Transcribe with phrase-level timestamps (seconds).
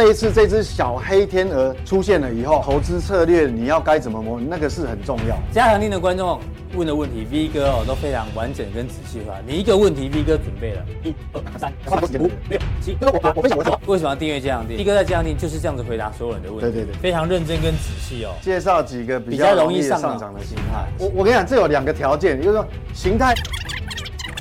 [0.00, 5.36] 这一次这只小黑天鹅出现了以后，投资策略你要该怎么摸，那个是很重要。
[5.52, 6.40] 加强錠的观众
[6.74, 9.34] 问的问题，V 哥哦都非常完整跟仔细化。
[9.46, 11.70] 你一个问题，V 哥准备了一二三
[12.08, 12.96] 四五六七。
[13.02, 16.62] 我我我分享我为什么要订阅加强定？V 哥在加强定就是这样子回答所有人的问题。
[16.62, 18.32] 对对对，非常认真跟仔细哦。
[18.40, 20.88] 介绍几个比较容易上涨的形态。
[20.98, 23.34] 我我跟你讲，这有两个条件，就是说形态。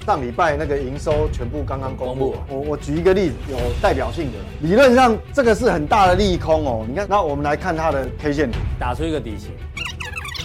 [0.10, 6.84] 上礼拜那个营收全部刚刚公布，我我举一个例子，有代表性的，理论上这个是很大的利空哦。
[6.90, 9.52] 你看，那我们来看它的 K 线图，打出一个底型，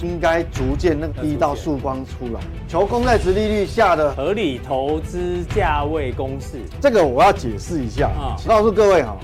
[0.02, 2.40] 应该逐渐那个第一道曙光出来。
[2.68, 9.16] 求公债值利率下的合理投资价位公式，这个我要解释一下啊，告诉各位哈。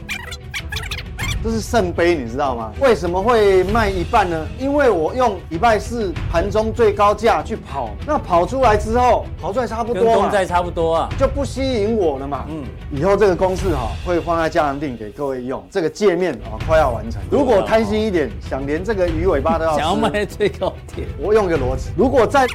[1.42, 2.70] 这是圣杯，你知道吗？
[2.80, 4.46] 为什么会卖一半呢？
[4.58, 12.44] 因为我用礼拜四盘中最高价去跑，那跑出来之后，跑出来差不多，跟公债差不多啊，就不吸引我了嘛。
[12.50, 17.22] 嗯，以后这个公式哈会放在加强定给各位用，这个界面啊快要完成。
[17.30, 22.46] 如果贪心一点，想连这个鱼尾巴都要，想要卖最高点，我用个逻辑，如果在，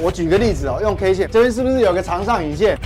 [0.00, 2.76] 我举个例子哦，用 K 线这边是不是有个长上影线？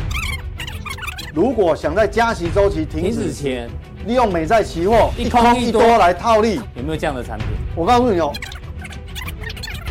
[1.32, 3.70] 如果想在加息周期停止前。
[4.06, 7.48] 利用美债期货一空一多来套利，有没有这样的产品？
[7.76, 8.32] 我告诉你哦，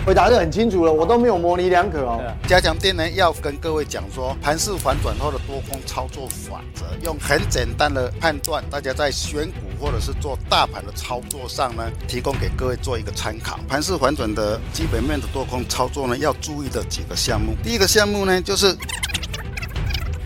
[0.06, 2.20] 回答得很清楚了，我都没有模棱两可哦。
[2.48, 13.60] 加强电呢，要跟各位讲说，盘势反转后的多空操作法则，用很简单的判断，大家在选股或者是做大盘的操作上呢，提供给各位做一个参考。
[13.68, 17.54] 盘势反转的基本面的多空操作呢，要注意的几个项目。
[17.64, 18.76] 第一个项目呢，就是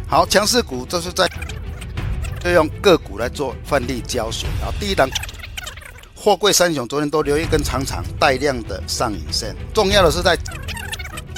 [0.08, 1.28] 好强势股，这是在。
[2.44, 4.48] 就用个股来做范例教学。
[4.60, 5.10] 然后第一档，
[6.14, 10.38] 货柜三雄昨天都留一根长长带量的上影线，重要的是在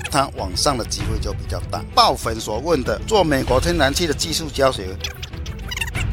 [0.09, 1.83] 它往上的机会就比较大。
[1.93, 4.97] 爆粉所问的做美国天然气的技术教学，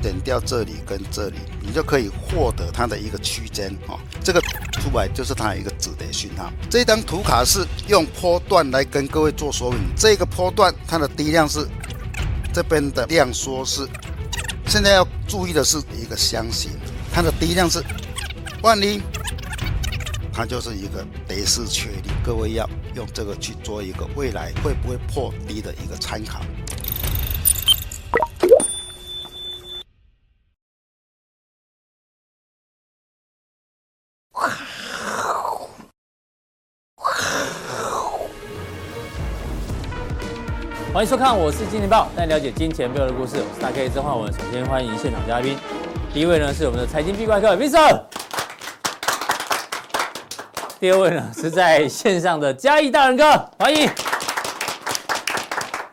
[0.03, 3.99] 点掉这里跟这里，你就可以获得它的一个区间哦。
[4.23, 4.41] 这个
[4.73, 6.53] 出来就是它一个止跌讯号。
[6.69, 11.67] 这张图卡是用波段来跟各位做说明，这个波段它的低量是
[12.53, 13.89] 这边的量缩是。
[14.67, 16.71] 现在要注意的是一个箱型，
[17.13, 17.83] 它的低量是，
[18.63, 19.01] 万一
[20.33, 26.41] 它就是一个跌势确立，各位要用这个去做一个未来会不会破低的一个参考。
[41.03, 43.35] 欢迎收看，我是金钱爆，带你了解金钱背后的故事。
[43.39, 44.33] 我是大 K 曾焕文。
[44.33, 45.59] 首先欢迎现场嘉宾，
[46.15, 48.03] 第一位呢是我们的财经壁怪客 Vincent，
[50.79, 53.25] 第二位呢是在线上的嘉义大仁哥，
[53.59, 53.91] 欢迎。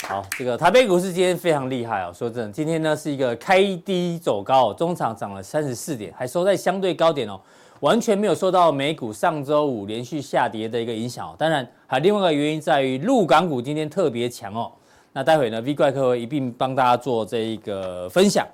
[0.07, 7.41] 好，这个台北股市今天非常厉害哦，说真的，今天呢是一个开低走高，中场涨了三十四点，还收在相对高点哦，
[7.79, 11.35] 完全没有受到美股上周五连续下跌的一个影响。
[11.35, 14.71] 当然，还有另外一个原因在于陆港股今天特别强哦。
[15.11, 18.47] 那待会呢，V 怪客会一并帮大家做这一个分享。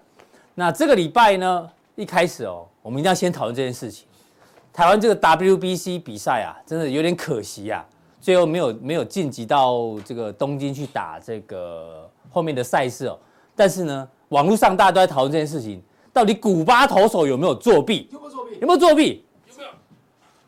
[0.54, 4.08] 那这个礼拜呢，一开始哦，我们一定要先讨论这件事情。
[4.72, 7.86] 台湾这个 WBC 比赛啊，真的有点可惜啊，
[8.22, 13.20] 最后没有没有晋级到这个东京去打这个后面的赛事哦。
[13.54, 15.82] 但是呢，网络上大家都在讨论这件事情，
[16.14, 18.08] 到底古巴投手有没有作弊？
[18.12, 18.58] 有没有作弊？
[18.62, 19.26] 有没有作弊？
[19.50, 19.70] 有没有？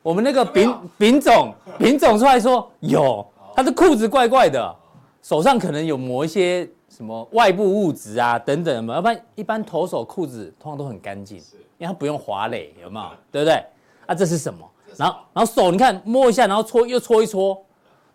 [0.01, 4.75] 我们那个丙丙总丙总出来说有，他的裤子怪怪的。
[5.21, 11.37] 手上可能有抹一些什么外部物质啊，等等嘛，要不然一般投手裤子通常都很干净，
[11.77, 13.09] 因为它不用滑垒，有没有？
[13.31, 13.63] 对不对？
[14.05, 14.65] 啊，这是什么？
[14.95, 17.61] 然后，然后手你看摸一下，然后搓又搓一搓，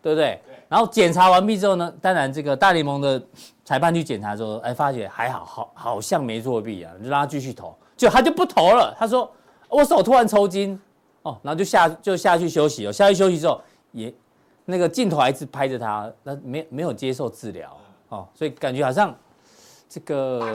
[0.01, 0.41] 对不对？
[0.69, 3.23] 然后检查完毕之后呢，当然这个大联盟的
[3.63, 8.95] 裁判去检查之后，哎，发觉还好，好好像没作弊啊，就让他继续投，就他就不投了。
[8.99, 9.31] 他说
[9.69, 10.81] 我手突然抽筋，
[11.23, 12.93] 哦，然后就下就下去休息了。
[12.93, 13.61] 下去休息之后
[13.93, 14.13] 也。
[14.65, 17.77] 那个镜头还是拍着他，那没没有接受治疗
[18.09, 19.15] 哦，所以感觉好像
[19.89, 20.55] 这个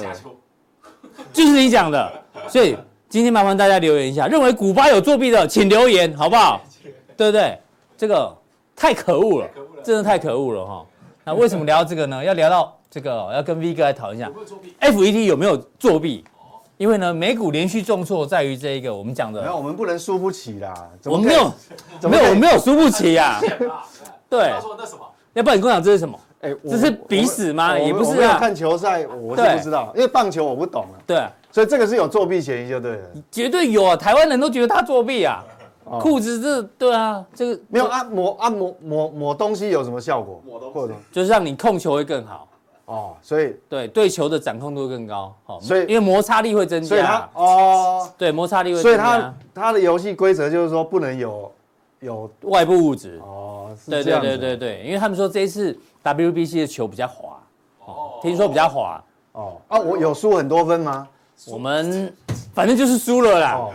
[1.34, 2.12] 就是你讲的，
[2.48, 2.78] 所以
[3.10, 6.62] 今天麻烦大家留言一下，认为古巴有作弊的，请留言好不好？
[7.18, 7.60] 对不对？
[7.98, 8.36] 这个
[8.76, 9.50] 太可恶了，
[9.84, 10.86] 真的太可恶了哈。
[11.24, 12.24] 那为什么聊到这个呢？
[12.24, 14.32] 要聊到这个，要跟 V 哥来讨论一下
[14.80, 16.24] ，FED 有没有作弊？
[16.78, 20.74] 因为呢，美股连续重挫在于这一个我们讲的，没有，我们不能输不起啦。
[21.06, 21.52] 我们没有，
[22.10, 23.42] 没有，我没有输不起呀。
[24.30, 25.02] 对，那什么？
[25.34, 26.20] 要不然你跟我讲这是什么？
[26.42, 27.78] 哎，这是比死吗？
[27.80, 28.38] 也不是啊。
[28.40, 30.96] 看球赛我是不知道，因为棒球我不懂啊。
[31.08, 33.02] 对，所以这个是有作弊嫌疑，就对了。
[33.32, 33.96] 绝对有啊！
[33.96, 35.44] 台湾人都觉得他作弊啊。
[36.02, 40.44] 裤子这，对啊，这个没有按摩按摩抹抹东西有什么效果？
[40.46, 42.48] 抹东西就是让你控球会更好。
[42.88, 51.52] 哦，所以对对球的掌控度更高，哦，所以因为摩擦力会增加，所以它哦，对摩擦力会增加，所以它它的游戏规则就是说不能有
[52.00, 53.20] 有外部物质。
[53.22, 57.38] 哦，对对对对对，因为他们说这一次 WBC 的球比较滑，
[57.86, 59.58] 哦，听说比较滑，哦。
[59.68, 61.08] 啊，我有输很多分吗？
[61.48, 62.12] 我们
[62.54, 63.70] 反正就是输了啦。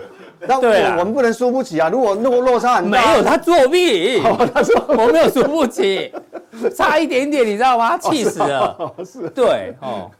[0.45, 1.89] 那我我们不能输不起啊！
[1.89, 4.21] 如果落落差很大，没有他作弊，
[4.53, 6.13] 他说我没有输不起，
[6.77, 7.97] 差一点点，你知道吗？
[7.99, 8.95] 气死了。
[9.05, 10.11] 是，对哦，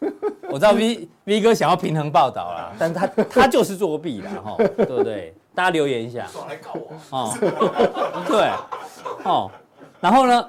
[0.49, 5.35] 我知道 V V 哥想要平衡报道啦，但他他就是作弊啦，哈，对不对？
[5.55, 6.27] 大家留言一下。
[6.49, 7.19] 来搞我。
[7.19, 7.35] 哦，
[8.27, 8.51] 对，
[9.25, 9.51] 哦，
[10.01, 10.45] 然后呢？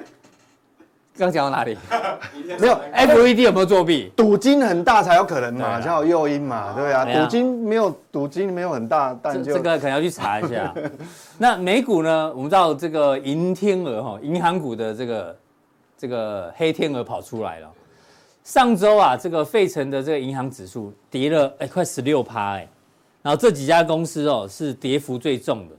[1.15, 1.77] 刚讲到哪里？
[2.59, 4.11] 没有，FED 有没有作弊？
[4.15, 7.05] 赌金很大才有可能嘛，才有诱因嘛，对啊。
[7.05, 10.73] 赌金没有，赌金没有很大，但就这个可能要去查一下。
[11.37, 12.31] 那美股呢？
[12.33, 15.35] 我们知道这个银天鹅哈，银行股的这个
[16.03, 17.71] 这个黑天鹅跑出来了。
[18.43, 22.67] 上周啊，这个费城的这个银行指数跌了哎，快十六趴哎。
[23.21, 25.75] 然后这几家公司哦是跌幅最重的，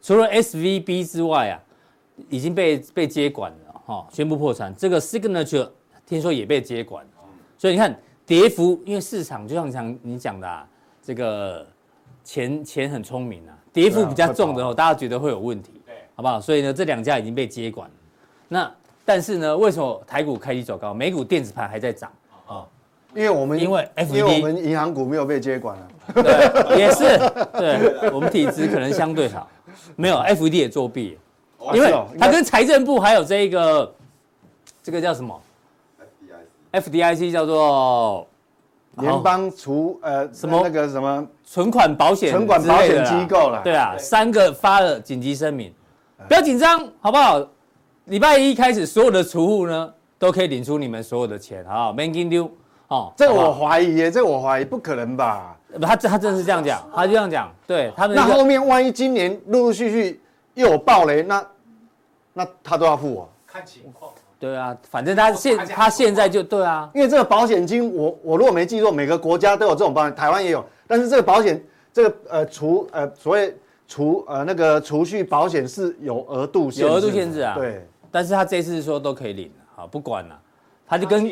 [0.00, 1.60] 除了 SVB 之外啊，
[2.30, 3.82] 已经被被接管了。
[3.84, 5.68] 哦，宣布破产，这个 Signature
[6.06, 7.04] 听说也被接管，
[7.58, 7.94] 所以你看
[8.24, 10.66] 跌幅，因为市场就像像你讲的啊，
[11.02, 11.66] 这个
[12.24, 16.40] 钱钱很聪明啊，跌幅比较重的哦，大家觉得会有问题，对，好不好？
[16.40, 17.90] 所以呢，这两家已经被接管。
[18.50, 18.74] 那
[19.08, 22.12] 但是呢，为什么台股开低走高，美股电子盘还在涨？
[22.46, 22.66] 哦，
[23.14, 27.16] 因为我们因为为我们银行股没有被接管了，对， 也是，
[27.58, 29.48] 对，我们体质可能相对好，
[29.96, 31.18] 没有 FED 也作弊。
[31.72, 31.90] 因为
[32.20, 33.90] 它跟财政部还有这个，
[34.82, 35.40] 这个叫什么
[36.72, 38.26] ？FDIC，FDIC 叫做
[38.98, 40.60] 联邦储呃什么？
[40.62, 41.26] 那个什么？
[41.46, 43.62] 存款保险存款保险机构了。
[43.64, 45.72] 对啊，三个发了紧急声明，
[46.28, 47.42] 不要紧张，好不好？
[48.08, 52.50] 礼拜一开始，所有的储户呢都可以领出你们所有的钱，好，没给丢
[52.88, 53.12] 哦。
[53.16, 55.56] 这个我怀疑耶，这个我怀疑不可能吧？
[55.74, 58.16] 不，他他真是这样讲，他就这样讲，对他们。
[58.16, 60.20] 那后面万一今年陆陆续续
[60.54, 61.46] 又有暴雷，那？
[62.32, 64.10] 那他都要付我，看情况。
[64.38, 70.64] 对啊，反正他现他现在就对啊，因为这个保险金，我我如果没记错，每个国家都有这种保险，台湾也有。
[70.86, 71.60] 但是这个保险，
[71.92, 73.54] 这个呃除呃所谓
[73.88, 77.56] 除呃那个储蓄保险是有额度限制，有额度限制啊。
[77.56, 80.38] 对，但是他这次说都可以领，好不管了，
[80.86, 81.30] 他就跟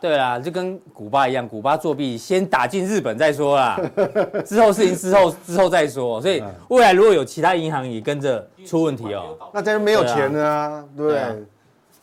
[0.00, 3.80] 对啊，就跟古巴一样，古巴作弊先打进日本再说啦，
[4.44, 6.20] 之后事情之后之后再说。
[6.20, 11.22] 所以未来如果有其他银行也跟着出问题哦，那这样没有钱了啊，对不对？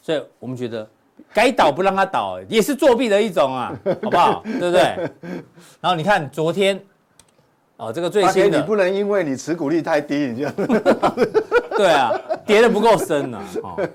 [0.01, 0.88] 所以我们觉得
[1.33, 4.42] 该倒不让他倒，也是作弊的一种啊， 好不好？
[4.45, 4.81] 对不对？
[5.81, 6.80] 然后你看昨天
[7.75, 10.48] 哦，这个最新的，你不能因为你持股率太低，你就
[11.80, 12.12] 对啊，
[12.46, 13.90] 跌的不够深啊哦。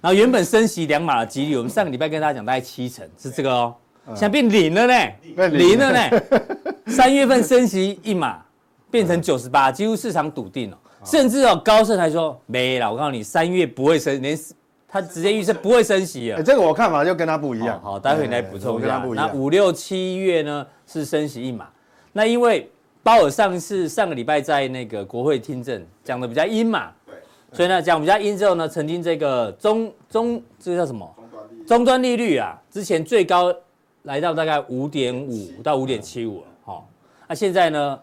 [0.00, 3.74] 然后原本升息两码的几率，我们上个礼拜跟大家讲大概七成是这个哦，
[4.08, 4.94] 现在变零了呢，
[5.50, 6.22] 零了呢。
[6.90, 8.42] 三月份升息一码
[8.90, 14.36] 变成九十八，几乎市场笃定了，甚至哦高盛还说没了，我告诉你三月不会升，连
[14.88, 16.42] 他直接预测不会升息了。
[16.42, 17.80] 这个我看法就跟他不一样。
[17.82, 19.04] 好，待会你来补充一下。
[19.14, 21.68] 那五六七月呢是升息一码，
[22.12, 22.68] 那因为
[23.02, 26.90] 鲍尔上次上个礼拜在那个国会听证讲的比较阴嘛。
[27.52, 31.08] 所以呢，讲比较阴之后呢，曾经这个中中这个叫什么？
[31.66, 33.54] 终端利率啊，之前最高
[34.02, 36.88] 来到大概五点五到五点七五了，好，
[37.26, 37.98] 那现在呢，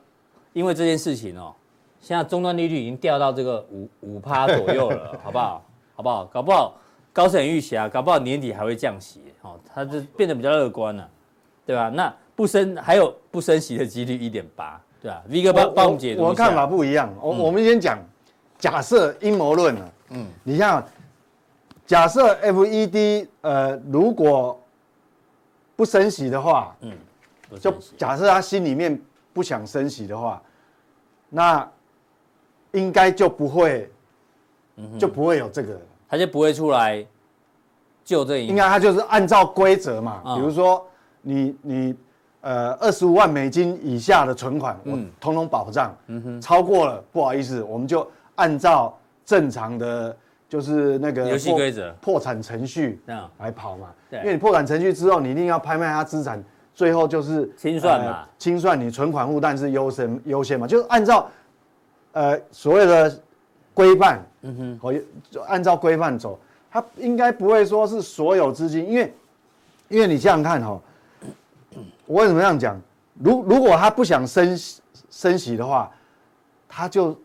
[0.54, 1.54] 因为这件事情哦，
[2.00, 5.64] 现在终端利率已经掉到这个五五趴左右了， 好不好？
[5.96, 6.26] 好不好？
[6.26, 6.76] 搞不好
[7.14, 11.10] 高盛预期啊，搞不好年底还会降息，哦，它就变得比较乐观了，
[11.66, 11.90] 对吧？
[11.90, 17.98] 那不升还有不升息的几率一点八，对吧？V 哥帮帮我们解读，我看法不一样，我我们先讲。
[18.58, 20.84] 假设阴谋论了，嗯，你像
[21.86, 24.60] 假设 FED 呃如果
[25.76, 26.92] 不升息的话，嗯，
[27.60, 29.00] 就假设他心里面
[29.34, 30.42] 不想升息的话，
[31.30, 31.70] 那
[32.72, 33.92] 应该就不会，
[34.98, 37.06] 就不会有这个，他就不会出来
[38.04, 40.88] 救这一，应该他就是按照规则嘛，比如说
[41.22, 41.96] 你你
[42.42, 48.10] 呃二十五万美金以下的存款，我通通保障，嗯哼，超过了不好意思，我们就。
[48.36, 50.16] 按照正常的，
[50.48, 53.02] 就是那个游戏规则、破产程序
[53.40, 53.88] 来跑嘛。
[54.10, 61.30] 对，因为你破产程序之后，你一定要拍卖他资产，最后就是清算嘛，呃、清算你存款户，但是优先优先嘛，就是按照
[62.12, 63.20] 呃所谓的
[63.74, 64.94] 规范，嗯哼，我
[65.32, 66.40] 就按照规范走，
[66.70, 69.14] 他应该不会说是所有资金，因为
[69.90, 70.80] 因为你这样看哈，
[72.06, 72.80] 我为什么这样讲？
[73.16, 74.60] 如如果他不想升
[75.10, 75.92] 升息的话，
[76.68, 77.18] 他就。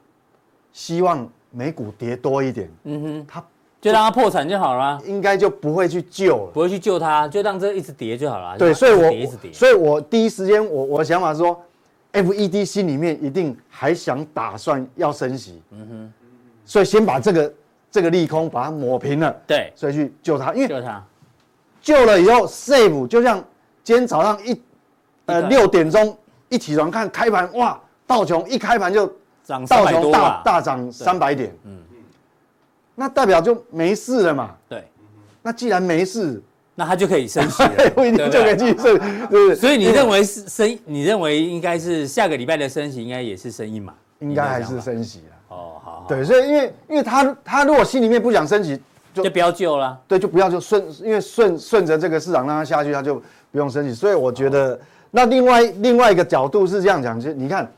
[0.72, 3.44] 希望美股跌多一点，嗯哼，他
[3.80, 8.56] 就让它破产就好了，应该就不会去救了，不会去救它，就让这一直跌就好了。
[8.56, 11.60] 对，所以我所以我第一时间我我的想法是说
[12.12, 16.12] ，FED 心里面一定还想打算要升息，嗯哼，
[16.64, 17.52] 所以先把这个
[17.90, 21.02] 这个利空把它抹平了，对，所以去救它，因为救它，
[21.80, 23.42] 救了以后 save 就像
[23.82, 24.62] 今天早上一
[25.26, 26.16] 呃六点钟
[26.48, 29.12] 一起床看开盘，哇，道琼一开盘就。
[29.66, 31.78] 道琼大大涨三百点，嗯，
[32.94, 34.50] 那代表就没事了嘛？
[34.68, 34.84] 对，
[35.42, 36.42] 那既然没事，
[36.74, 37.62] 那他就可以升息，
[37.94, 39.54] 不一定就可以继续升，对不对？
[39.54, 40.78] 所以你认为是升？
[40.84, 43.92] 你认为应该是下个礼拜的升息，应该也是升一码？
[44.20, 45.56] 应该还是升息了。
[45.56, 48.80] 哦，好，对，所以因为因为他他如果心里面不想升息，
[49.14, 49.98] 就不要救了。
[50.06, 53.14] 对，就不要就顺，因为顺顺着这个市场让它下去，他就
[53.50, 53.94] 不用升息。
[53.94, 54.78] 所以我觉得，
[55.10, 57.70] 那另外另外一个角度是这样讲，就你看。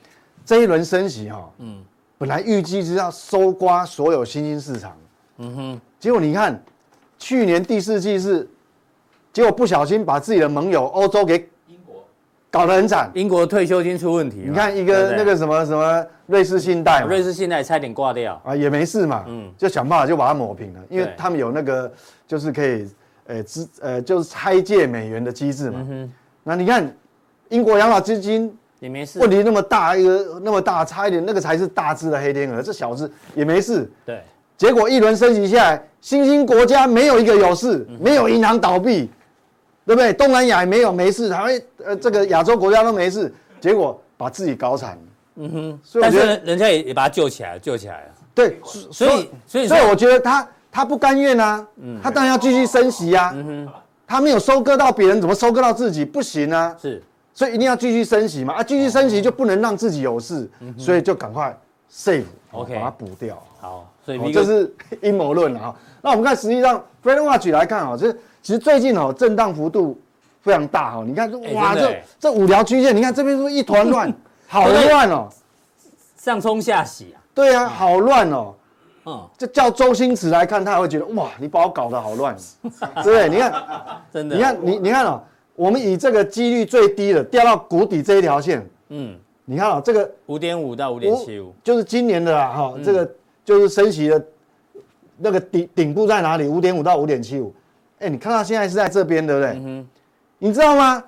[0.44, 1.82] 这一轮升息哈，嗯，
[2.18, 4.96] 本来预计是要收刮所有新兴市场，
[5.38, 6.60] 嗯哼，结果你看，
[7.18, 8.48] 去年第四季是，
[9.32, 12.04] 结果不小心把自己的盟友欧洲给英国。
[12.50, 18.40] 搞得很惨，英国退休金出问题，你看一个那个什么什么瑞士信贷，瑞士信贷差点挂掉。
[18.44, 21.90] 啊，也没事嘛，嗯，就想办法就把它抹平了，因为他们有那个
[22.26, 22.90] 就是可以，
[23.26, 26.94] 呃资呃就是拆借美元的机制嘛，嗯哼，那你看
[27.48, 28.56] 英国养老基金。
[28.82, 33.88] 也没事，问题那么大一个那么大，差一点那个才是大只的黑天鹅，这小只也没事。
[34.04, 34.20] 对，
[34.56, 39.08] 结果一轮升级下来，新兴国家没有一个有事，没有银行倒闭，
[39.86, 40.12] 对不对？
[40.12, 44.98] 东南亚也没有没事，台湾呃这个亚洲国家都没事，结果把自己搞惨。
[45.36, 48.14] 嗯哼，所以我觉得但是人家也也把他救起来，救起来了。
[48.34, 51.64] 对，所以所以所以我觉得他他不甘愿啊，
[52.02, 53.30] 他当然要继续升息啊。
[53.36, 53.72] 嗯哼，
[54.08, 56.04] 他没有收割到别人，怎么收割到自己？
[56.04, 56.76] 不行啊。
[56.82, 57.00] 是。
[57.34, 61.56] 所以一定要继续升息嘛，啊，继续升息就不能让自己有事，所以就赶快
[61.90, 63.42] save，OK，把它补掉。
[63.58, 65.74] 好，所以这是阴谋论啊。
[66.02, 68.12] 那我们看实际上 f r e d Watch 来看啊，这
[68.42, 69.98] 其实最近哦震荡幅度
[70.42, 71.04] 非常大哈。
[71.06, 74.12] 你看，哇，这这五条曲线，你看这边是不是一团乱，
[74.46, 75.28] 好乱哦，
[76.16, 77.22] 上冲下洗啊。
[77.34, 78.54] 对啊，好乱哦。
[79.06, 83.28] 嗯，这叫周星驰来看，他还会觉得哇，你把我搞得好乱， 对不对？
[83.28, 83.52] 你看，
[84.12, 85.22] 真的，你看你你看哦。
[85.54, 93.08] 我们以这个几率最低的掉到谷底这一条线，嗯，你看啊，这个五点五到五点七五，就是今年的啦，哈，这个
[93.44, 94.24] 就是升息的，
[95.18, 96.48] 那个顶顶部在哪里？
[96.48, 97.54] 五点五到五点七五，
[97.98, 99.50] 哎，你看它现在是在这边，对不对？
[99.50, 99.88] 嗯哼，
[100.38, 101.04] 你知道吗？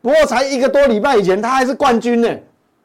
[0.00, 2.28] 不过才一个多礼拜以前，它还是冠军呢，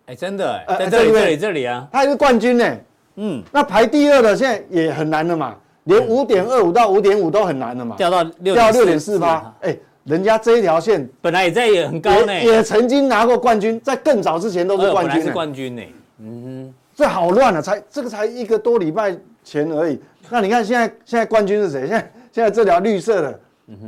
[0.08, 2.78] 哎，真的，哎，在这里这里这里啊，它还是冠军呢，
[3.18, 9.78] 嗯，那排第二的现在也很难了嘛，连五点二五到五点五都很难了嘛，掉到掉六点四八，哎。
[10.06, 15.82] 人家这一条线本来也在也很高呢，也曾经拿过冠军，在更早之前都是冠军，是冠军呢。
[16.20, 20.00] 嗯哼，这好乱啊，才这个才一个多礼拜前而已。
[20.30, 21.88] 那你看现在现在冠军是谁？
[21.88, 23.40] 现在现在这条绿色的，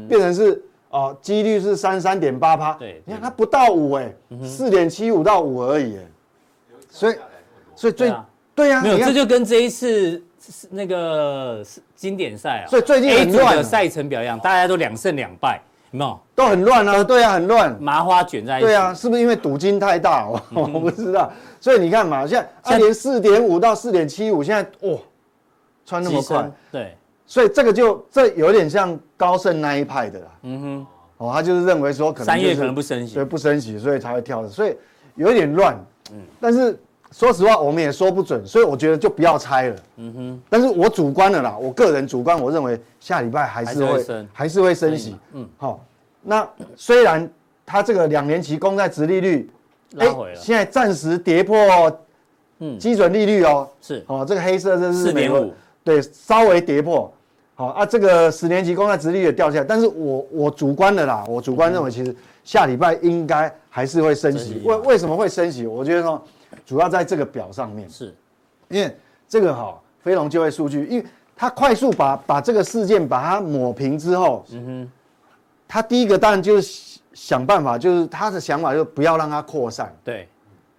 [0.07, 2.73] 变成是哦，几率是三三点八趴。
[2.73, 5.97] 对，你看它不到五哎，四点七五到五而已。
[6.89, 7.15] 所以
[7.75, 8.13] 所以最
[8.53, 10.21] 对呀，没有这就跟这一次
[10.69, 11.61] 那个
[11.93, 15.61] 经典赛啊，所以最近很乱的赛程表一样，大家都两胜两败。
[16.35, 18.67] 都很乱啊，对啊，很乱，麻花卷在一起。
[18.67, 20.27] 对啊，是不是因为赌金太大？
[20.27, 20.41] 我
[20.73, 21.31] 我不知道。
[21.59, 24.97] 所以你看嘛，现在连四点五到四点七五，现在哇，
[25.85, 26.51] 穿那么快。
[26.71, 30.27] 对，所以这个就这有点像高盛那一派的啦。
[30.43, 30.87] 嗯哼，
[31.17, 34.49] 哦，他就是认为说可能三月可能不升息，所以不升息，所以才会跳的。
[34.49, 34.75] 所以
[35.15, 35.75] 有一点乱。
[36.11, 36.79] 嗯，但是
[37.17, 39.75] 说实话，我们也说不准，所以我觉得就不要猜了。
[39.95, 45.15] 嗯哼，但是我主观的啦，我个人主观，我认为下礼拜还是会还是会升，还是会升息。
[45.31, 45.79] 嗯，好。
[46.21, 46.45] 那
[46.75, 47.29] 虽然
[47.65, 49.49] 它这个两年期公债殖利率
[49.91, 51.55] 拉回了，现在暂时跌破，
[52.59, 55.53] 嗯，基准利率哦，是哦，这个黑色这是四点五，
[55.85, 57.09] 对，稍微跌破，
[57.53, 65.65] 好啊，这个十年期公债殖利率也掉下来，但是我我主观的啦，我主观认为其实下礼拜应该还是会升息，为为什么会升息？
[65.65, 66.21] 我觉得说
[66.65, 68.13] 主要在这个表上面，是。
[68.69, 68.95] 因为
[69.27, 71.05] 这个哈非农就业数据，因为
[71.35, 74.91] 它快速把把这个事件把它抹平之后，嗯哼。
[75.67, 80.29] 他第一个当然就是想办法，就是他的想法就是不要让它扩散，对，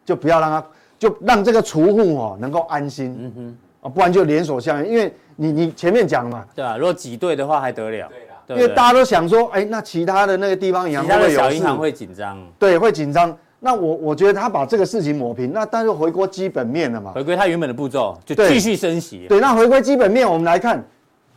[0.05, 0.64] 就不要让它，
[0.97, 8.09] 就让这个储户哦能够安心，嗯哼，啊，不然就连锁效应，因为你你前面讲嘛，对啊，如果挤兑的话还得了，
[8.47, 13.37] 对，因为大家都想说，哎，那其他的那个地方银行会有事，小银行会紧张，对，会紧张。
[13.61, 19.27] 那我我觉得他把这个事情抹平，那当然就回归基本面了嘛，回归他原本的步骤，就继续升息。
[19.29, 20.85] 对，那回归基本面，我们来看，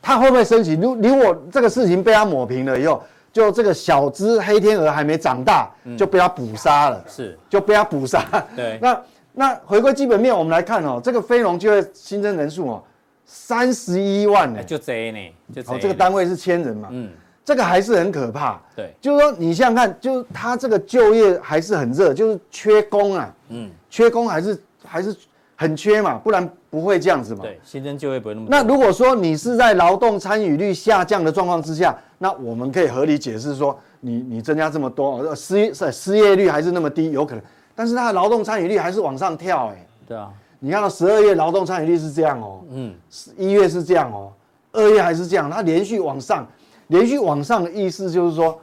[0.01, 0.73] 他会不会升息？
[0.75, 3.01] 如如果这个事情被他抹平了以后。
[3.31, 8.25] 就这个小只黑天鹅还没长大，就被他捕杀了，是就被他捕杀。
[8.55, 9.01] 对，那
[9.33, 12.83] 那回归基本面，我们来看哦，这个非农就业新增人数哦，
[13.25, 15.19] 三十一万呢，就这呢，
[15.53, 17.11] 就哦，这个单位是千人嘛，嗯，
[17.49, 18.61] 这个还是很可怕。
[18.75, 25.15] 对，就是说你想想看，就是他这个就业还是很热，就是缺工啊，嗯，缺工还是还是
[25.55, 27.41] 很缺嘛，不然不会这样子嘛。
[27.41, 28.55] 对，新增就业不会那么多。
[28.55, 40.31] 那如果说你是在劳动参与率下降的状况之下，那我们可以合理解释说你，你你增加这么多，失业失业率还是那么低，有可能，但是它的劳动参与率还是往上跳，哎，对啊。
[40.59, 42.93] 你看到十二月劳动参与率是这样哦，嗯，
[43.35, 44.31] 一月是这样哦，
[44.73, 46.45] 二月还是这样，它连续往上，
[46.89, 48.61] 连续往上的意思就是说，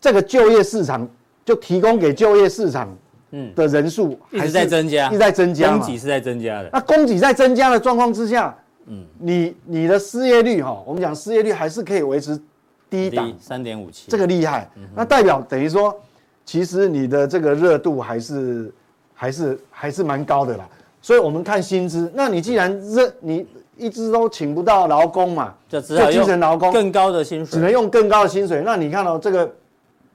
[0.00, 1.08] 这个就业市场
[1.44, 2.96] 就提供给就业市场，
[3.32, 6.70] 嗯的人数还是在增加，一直在增加，供给是在增加的。
[6.72, 8.56] 那供给在增加的状况之下，
[8.86, 12.40] 嗯，你你的失业率哈，我们讲失业率还是可以维持
[12.88, 15.98] 低档三点五七，这个厉害，那代表等于说，
[16.44, 18.72] 其实你的这个热度还是。
[19.12, 20.66] 还是还是蛮高的啦，
[21.02, 22.10] 所以我们看薪资。
[22.14, 23.46] 那你既然热，你
[23.80, 28.62] 一直都请不到劳工嘛，就只好用劳工更高的薪水，只能用更高的薪水。
[28.64, 29.50] 那你看到、喔、这个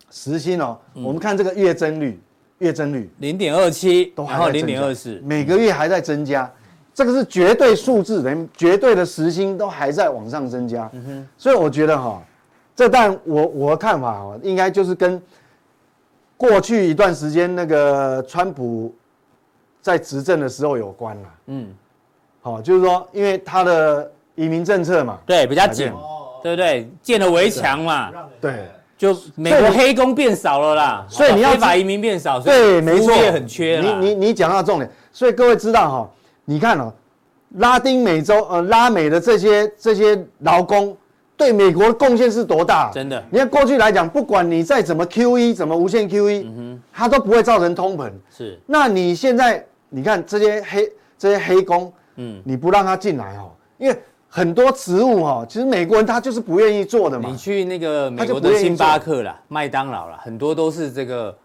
[0.10, 2.20] 时薪哦、我们看这个月增率，
[2.60, 6.50] 月增率零点二七，都还有零点二四，每个月还在增加，
[6.94, 10.90] 这个是绝对数字，连绝对的时薪都还在往上增加。
[10.94, 12.24] 嗯哼，所以我觉得哈、喔，
[12.76, 15.22] 这但我我的看法哦、喔，应该就是跟。
[16.38, 18.94] 过去一段时间，那个川普
[19.82, 21.30] 在执政的时候有关了。
[21.46, 21.74] 嗯，
[22.46, 25.92] 好，就是说，因为他的移民政策嘛，对，比较紧，
[26.44, 26.88] 对不对？
[27.02, 33.82] 建了围墙嘛，对，就美国黑工变少了啦，所以你要非法移民变少，对，没错，也很缺。
[33.82, 36.10] 你你你讲到重点，所以各位知道哈，
[36.46, 36.94] 你看哦，
[37.56, 40.96] 拉丁美洲呃拉美的这些这些劳工。
[41.38, 42.90] 对美国的贡献是多大？
[42.94, 48.10] 真的，你看过去来讲，不管你再怎么 QE，怎么无限 QE，嗯哼，它都不会造成通膨。
[48.30, 57.30] 是，那你现在你看这些黑这些黑工，嗯，你不让他进来哦，因为很多职务哦，其实美国人他就是不愿意做的嘛。
[57.30, 61.36] 你去那个美国的星巴克啦、麦当劳啦，很多都是这个。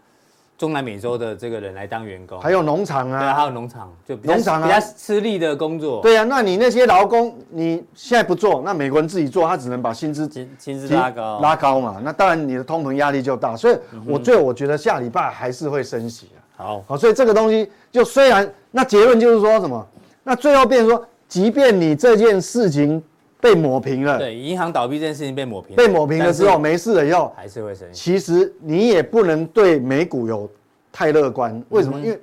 [0.57, 6.03] 中南美洲的这个人来当员工，还有农场啊，对啊，还有农场，就农场啊，比较吃力的工作。
[6.03, 10.29] 对啊，那你那些劳工，你现在不做，那美国人自己做，他只能把薪资
[10.59, 11.99] 薪资拉高拉高嘛。
[12.03, 16.39] 那当然你的通膨压力就大，所以我最后我觉得下礼拜还是会升息啊。
[16.57, 19.83] 好，好，所以这个东西就虽然那结论就是说什么，
[20.23, 23.01] 那最后变成说，即便你这件事情
[23.39, 27.91] 被抹平了，对，银行倒闭这件事情被抹平，被抹平了之后没事了以后，还是会升。
[27.91, 30.49] 其实你也不能对美股有
[30.91, 31.99] 太乐观，为什么？
[31.99, 32.19] 因为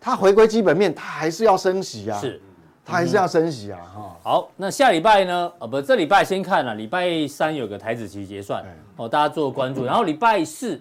[0.00, 2.40] 它回归基本面，它还是要升息啊，是，
[2.84, 3.78] 它还是要升息啊。
[3.94, 5.52] 哈，好，那下礼拜呢？
[5.60, 8.64] 哦，不，这礼拜先看了，礼拜三有个台子期结算，
[8.96, 9.84] 哦，大家做关注。
[9.84, 10.80] 然后礼拜四，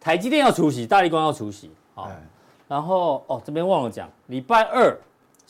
[0.00, 2.10] 台积电要除息，大力光要除息，好，
[2.66, 4.98] 然后哦，这边忘了讲，礼拜二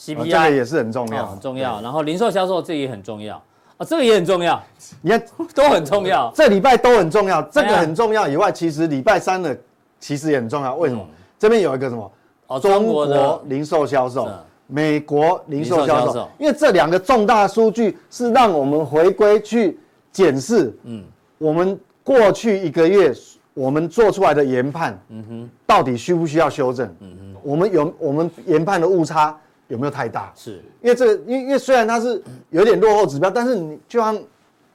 [0.01, 1.83] CPI 这个也是很重要，很重要。
[1.83, 3.37] 然后零售销售这也很重要。
[3.77, 4.63] 啊，这个也很重要，
[5.03, 5.23] 你看
[5.55, 7.43] 都很重要，这礼拜都很重要。
[7.43, 9.57] 这个很重要以外，其实礼拜三的
[9.99, 10.75] 其实也很重要。
[10.77, 11.07] 为什么？
[11.39, 12.11] 这边有一个什么？
[12.47, 14.29] 哦，中国零售销售，
[14.67, 16.29] 美国零售销售。
[16.39, 19.79] 因为这两个重大数据是让我们回归去
[20.13, 21.03] 检视，嗯，
[21.39, 23.15] 我们过去一个月
[23.55, 26.87] 我们做出来的研判，嗯哼，到底需不需要修正？
[27.01, 29.39] 嗯哼，我们有我们研判的误差。
[29.71, 30.31] 有没有太大？
[30.37, 34.21] 是因为这个，因为因为虽然它是有点落后指标，但是你就像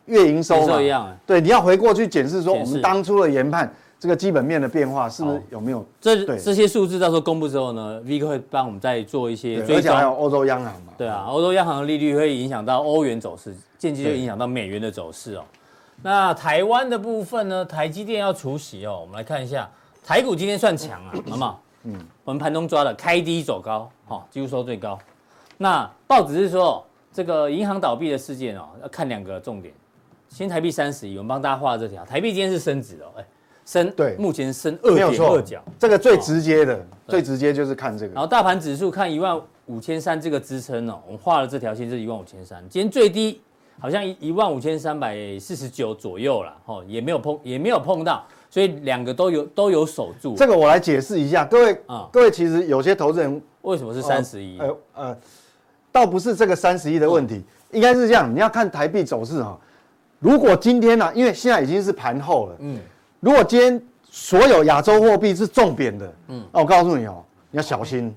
[0.05, 5.85] 月营收一样，对，你要回过去检视说，我们当初的研判这个基本面的变化是不是有没有？
[5.99, 9.75] 这这些数字到时候公布之后呢，V 哥会帮我们再做一些追踪。
[9.77, 10.93] 而且还有欧洲央行嘛？
[10.97, 15.43] 对啊，欧洲央行的利率会影响到欧元走势，间接就影响到美元的走势哦。
[16.03, 17.65] 那台湾的部分呢？
[17.65, 19.67] 台积电要除息哦，我们来看一下，
[20.03, 21.61] 台股今天算强啊，好不好？
[21.85, 21.93] 嗯，
[22.23, 24.97] 我们盘中抓的开低走高，好，几乎收最高。
[25.57, 29.73] 那报纸是说，这个银行倒闭的事件哦，要看两个重点。
[30.27, 32.03] 先台币三十亿，我们帮大家画了这条。
[32.03, 33.25] 台币今天是升值哦，哎，
[33.65, 38.13] 升，对，目前升二点二角，这个最直接的，最直接就是看这个。
[38.15, 43.39] 然后大盘指数看一万五千三这个支撑哦，我们画了这条线是一万五千三，今天最低
[43.79, 48.25] 好像一一万五千三百四十九左右了，哦，也没有碰，也没有碰到。
[48.55, 50.33] 所以两个都有都有守住。
[50.37, 54.57] 这个我来解释一下，各位啊，各位其实有些投资人为什么是三十一？
[54.57, 55.17] 呃呃，
[55.91, 59.59] 倒不是这个三十一的问题，应该是这样，你要看台币走势哈。
[60.19, 62.79] 如果今天呢，因为现在已经是盘后了，嗯，
[63.19, 68.15] 如果今天所有亚洲货币是重贬的，嗯，那我告诉你哦，你要小心，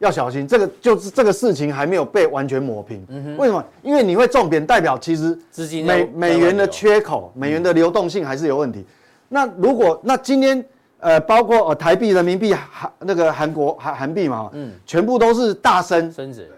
[0.00, 3.06] 要小心，这个就是这个事情还没有被完全抹平。
[3.38, 3.64] 为什么？
[3.84, 8.84] 因为你会重贬，代表其实资金美美元的缺口，美元的流动性还是有问题。
[9.28, 10.64] 那如果那今天
[11.00, 16.50] 呃，包括呃台币、人民币、韩那个韩国韩韩币嘛，嗯，全部都是大升升值，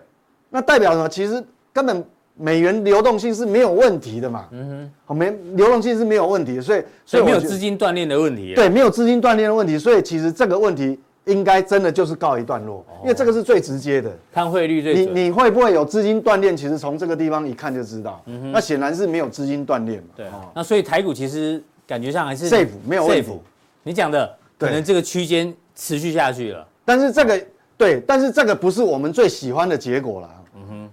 [0.48, 1.08] 那代表什么？
[1.08, 2.02] 其实根本
[2.36, 4.46] 美元流动性是没有问题的嘛。
[4.52, 8.54] 嗯哼，好，没流动性是没有问题的，所以所以没有资金断裂的问题。
[8.54, 14.10] 对，没有资金断裂的问题，所以其实这个问题应该真的就是告一段落，因为这个是最直接的。
[14.32, 14.94] 看汇率最。
[14.94, 16.56] 你你会不会有资金断裂？
[16.56, 18.22] 其实从这个地方一看就知道。
[18.24, 20.04] 嗯哼，那显然是没有资金断裂嘛。
[20.16, 23.32] 对，那所以台股其实感觉上还是 safe 没有问题。
[23.82, 27.46] 你讲的可能这个区间持续下去了，但是这个。
[27.76, 30.30] 对，但是这个不是我们最喜欢的结果了。
[30.54, 30.90] 嗯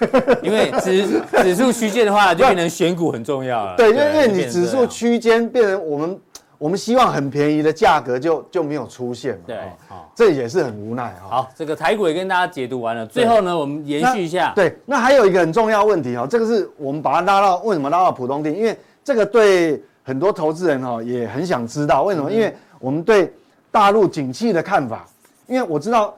[0.00, 3.74] 哼，因为指 指数区间的话，就变成选股很重要了。
[3.76, 6.20] 对，因为因为你指数区间变成我们
[6.56, 9.40] 我们希望很便宜的价格就就没有出现嘛。
[9.48, 9.58] 对，
[10.14, 11.26] 这也是很无奈啊。
[11.28, 14.52] 好，这个台股也跟大家解读完了，最后呢，我们延续一下。
[14.54, 18.52] 对，那还有一个很重要问题哈，这个是我们把它拉到为什么拉到普通地？
[18.52, 22.30] 因为这个对很多投资人哈也很想知道为什么？
[22.30, 23.32] 因为我们对
[23.70, 25.06] 大陆景气的看法，
[25.46, 26.16] 因为我知道。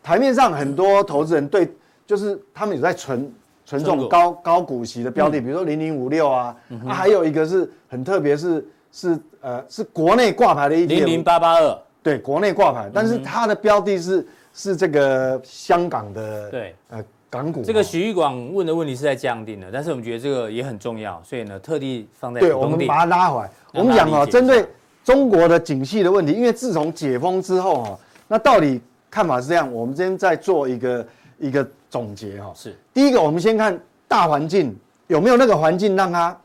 [0.00, 1.70] 台面上很多投资人对，
[2.06, 3.30] 就是他们有在存
[3.66, 16.74] 存这种高高股息的标的，比如说零零五六啊，啊还有一个是很特别，是是呃是国内挂牌的一零零八八二，对，国内挂牌，但是它的标的是是这个香港的对。
[16.88, 17.62] 呃港股。
[17.62, 23.50] 这个许玉广问的问题是在降定的，但是我们觉得这个也很重要，所以呢特地放在对，我们把它拉回来。
[23.74, 24.66] 我们讲哦，针对
[25.04, 28.80] 中国的景气的问题，因为自从解封之后哈，那到底。
[29.10, 31.06] 看法是这样，我们今天再做一个
[31.38, 32.52] 一个总结哈。
[32.54, 36.38] 是，第一个我们先看大环境有没有那个环境让它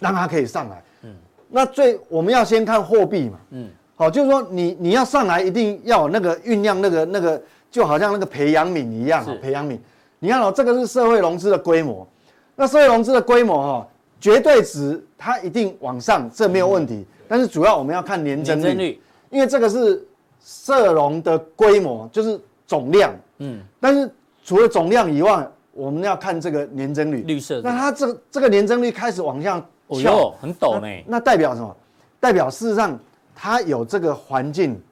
[0.00, 0.82] 让它可以上来。
[1.04, 1.14] 嗯，
[1.48, 3.38] 那最我们要先看货币嘛。
[3.50, 9.24] 嗯，好，就是说你你要上来一定要有那个酝酿那个那个，就好像那个培养皿一样。
[9.24, 9.78] 是，培养皿。
[10.22, 12.06] 你看哦，这个是社会融资的规模，
[12.54, 13.88] 那社会融资的规模哈，
[14.20, 17.04] 绝对值它一定往上，这没有问题。
[17.26, 20.06] 但是主要我们要看年增率，因为这个是。
[20.44, 24.10] 社融的规模就是总量，嗯，但是
[24.42, 27.60] 除了总量以外，我们要看这个年增率，绿色。
[27.62, 31.04] 那它这个这个年增率开始往下跳，哦、很陡呢。
[31.06, 31.76] 那代表什么？
[32.18, 32.98] 代表事实上
[33.36, 34.82] 它有这个环境，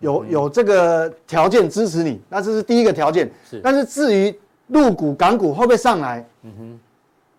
[0.00, 2.20] 有有这个条件支持你。
[2.28, 3.30] 那这是第一个条件。
[3.48, 3.60] 是。
[3.62, 6.26] 但是至于入股、港股会不会上来？
[6.42, 6.80] 嗯哼。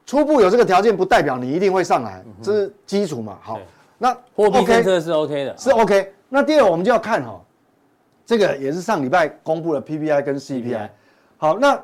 [0.04, 3.38] 初步有这个条件，不代表你一定会上来，嗯、这是基础嘛。
[3.42, 3.58] 好，
[3.98, 6.12] 那货币政策是 OK 的，是 OK。
[6.28, 7.40] 那第二，我们就要看哈，
[8.26, 10.90] 这个也是上礼拜公布了 PPI 跟 CPI。
[11.38, 11.80] 好，那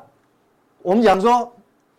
[0.82, 1.50] 我们讲说，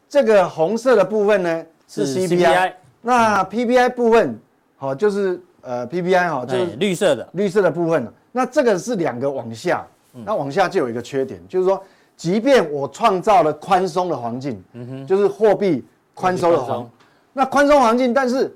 [0.08, 4.40] 这个红色的部分呢是 CPI，那 PPI 部分
[4.76, 8.06] 好就是呃 PPI 哈就是绿色的绿色的部分。
[8.32, 9.86] 那这个是两个往下，
[10.26, 11.82] 那往下就有一个缺点，就是说，
[12.16, 16.90] 即便我创造了宽松的环境，嗯哼，就是货币宽松的环，
[17.34, 18.56] 那宽松环境，但是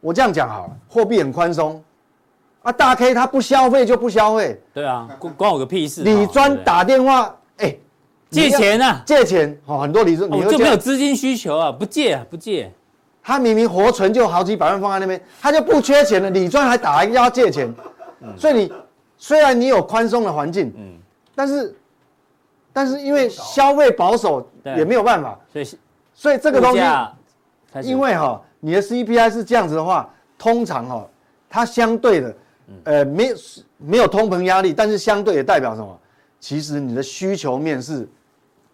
[0.00, 1.82] 我这样讲好了，货币很宽松。
[2.62, 6.02] 啊，大 K 他不消费就不消费，对啊，关我个屁事。
[6.02, 7.76] 李专打电话，哎，
[8.28, 12.72] 借钱啊，借钱，哦，很多李专，你就没有资金需求啊，不借啊，不借。
[13.22, 16.28] 他明明活存就好几百万放在那边，他就不缺钱了。
[16.30, 17.72] 李专还打来要借钱，
[18.36, 18.72] 所以你
[19.16, 20.98] 虽然你有宽松的环境，嗯，
[21.34, 21.74] 但是
[22.72, 25.78] 但是因为消费保守也没有办法，所以
[26.14, 31.08] 所以这个东西，因为哈，你的 CPI 是这样子的话，通常哈。
[31.48, 32.36] 它相对的，
[32.82, 33.32] 呃，没
[33.78, 35.98] 没有通膨压力，但是相对也代表什么？
[36.40, 38.06] 其实你的需求面是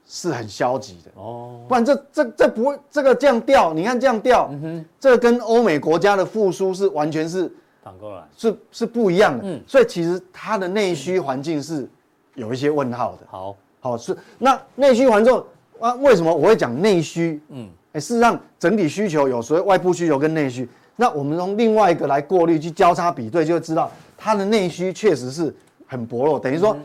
[0.06, 1.10] 是很消极的。
[1.14, 1.60] 哦。
[1.68, 4.50] 不然这这这不会这个这样掉，你看这样掉，
[4.98, 9.44] 这个跟欧美国家的复苏是完全是反过来，是是不一样的。
[9.44, 11.88] 嗯，所以其实它的内需环境是
[12.34, 13.26] 有一些问号的。
[13.28, 15.34] 好，好是那内需环境
[15.80, 17.40] 啊，为什么我会讲内需？
[17.48, 20.68] 嗯，哎，事实上整体需求有所谓外部需求跟内需。
[20.94, 25.52] 那我们从另外一个来过滤，去交叉比对，就会知道它的内需确实是
[25.86, 26.38] 很薄弱。
[26.38, 26.76] 等于说，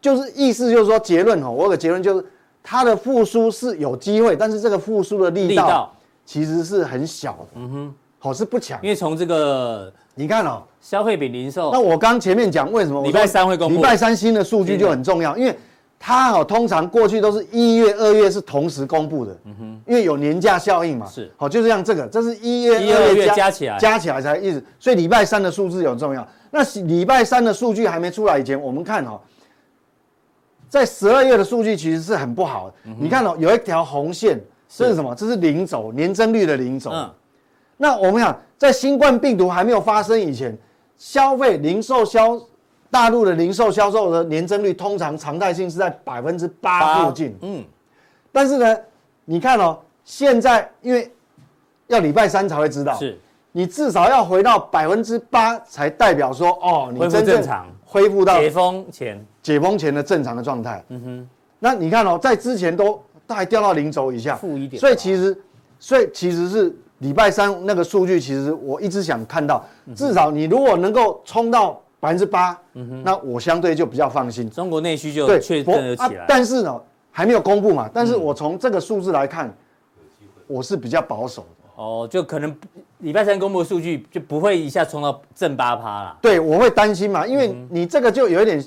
[0.00, 2.26] 就是意思就是说结论哈，我有个结论就是
[2.62, 5.90] 它的复苏是有机会，但是这个复苏的力道
[6.26, 7.46] 其实是很小的。
[7.54, 8.78] 嗯哼，好是不强。
[8.82, 11.70] 因为从这个你看哦，消费品零售。
[11.72, 13.76] 那我刚前面讲为什么礼拜三会公布？
[13.76, 15.56] 礼拜三新的数据就很重要，因为。
[16.06, 26.28] 它哦，通常过去都是一月、二月是同时公布的，嗯哼，因为有年假效应嘛，是，好，就是像这个，这是一月、二月加起来，加起来才意思，所以礼拜三的数字很重要。
[26.50, 29.18] 那礼拜三的数据还没出来以前，我们看哦，
[30.68, 32.74] 在十二月的数据其实是很不好的。
[32.98, 35.14] 你看哦，有一条红线，这是什么？
[35.14, 36.90] 这是零轴，年增率的零轴。
[36.90, 37.10] 嗯，
[37.76, 40.56] 那我们讲，在新冠病毒还没有发生以前，
[40.96, 42.40] 消费、零售销。
[42.90, 47.64] 大陆的零售销售的年增率通常常态性是在百分之八附近，嗯，
[48.30, 48.78] 但是呢，
[49.24, 51.12] 你看哦，现在因为
[51.88, 53.18] 要礼拜三才会知道，是，
[53.50, 57.44] 你至少要回到百分之八才代表说哦，你真正
[57.84, 65.36] 恢复到解封前，解封前的正常的状态，嗯哼，那你看哦，在之前都都还掉到零轴以下，负一点，所以其实，
[65.80, 69.62] 所以其实是礼拜三那个数据，其实我一直想看到，
[69.94, 72.58] 至少你如果能够冲到百分之八，
[73.02, 74.48] 那我相对就比较放心。
[74.48, 79.54] 中国内需就确认了起来，啊，但是呢，还没有公布嘛，但是我从这个数字来看，
[80.46, 81.48] 我是比较保守的。
[81.76, 82.56] 哦，就可能
[83.00, 86.16] 礼拜三公布的数据就不会一下冲到正八趴了。
[86.22, 88.64] 对，我会担心嘛，因为你这个就有一点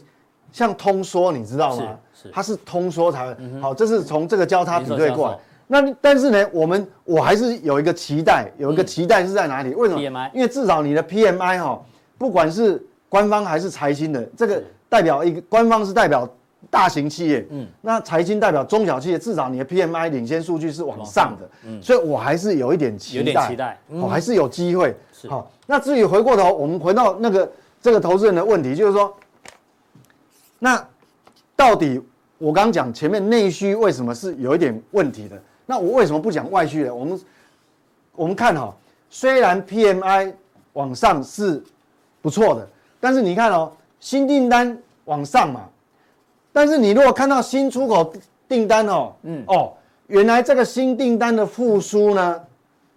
[0.51, 1.97] 像通缩，你知道吗？
[2.13, 5.37] 是，它是通缩才会好，这是从这个交叉比对过来。
[5.67, 9.73] 那但是呢，我们我还是有一个期待，有一个期待是在哪里？
[9.73, 11.81] 为什么？PMI，因为至少你的 PMI 哈，
[12.17, 16.27] 不管是官方还是财经的，这个代表一个官方是代表。
[16.71, 24.93] 大型企业，嗯，那财经代表中小企业，至少你的 PMI 领先数据是往上的，嗯，所以我还是有一点期待，有点期待，哦，还是有机会，
[25.29, 27.49] 好，那至于回过头，我们回到那个
[27.79, 29.15] 这个投资人的问题，就是说，
[30.57, 30.83] 那
[31.55, 32.01] 到底
[32.39, 35.41] 我刚刚讲前面内需为什么是有一点问题的？
[35.67, 36.95] 那我为什么不讲外需呢？
[36.95, 37.21] 我们
[38.15, 38.73] 我们看哈，
[39.09, 40.33] 虽然 PMI
[40.73, 41.61] 往上是
[42.21, 42.67] 不错的，
[42.99, 44.75] 但是你看哦，新订单
[45.05, 45.61] 往上嘛。
[46.51, 48.11] 但是你如果看到新出口
[48.47, 49.73] 订单哦，嗯哦，
[50.07, 52.41] 原来这个新订单的复苏呢，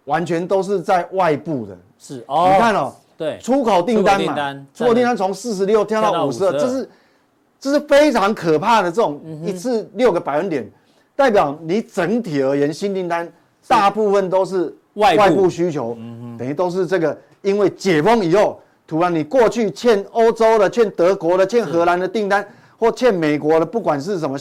[0.05, 4.35] 完全都是在外部的，是哦，你看哦，对，出口订单嘛，
[4.73, 6.89] 出口订单从四十六跳到五十二，这是
[7.59, 10.67] 这是非常可怕的这种一次六个百分点，
[11.21, 13.31] 代表你整体而言新订单
[13.69, 22.47] 大部分都是外外部需求，嗯等于都是这个因为解封以后，突然你过去欠欧洲的、欠德国的、欠荷兰的订单。
[22.81, 24.39] 或欠美国的，不管是什么，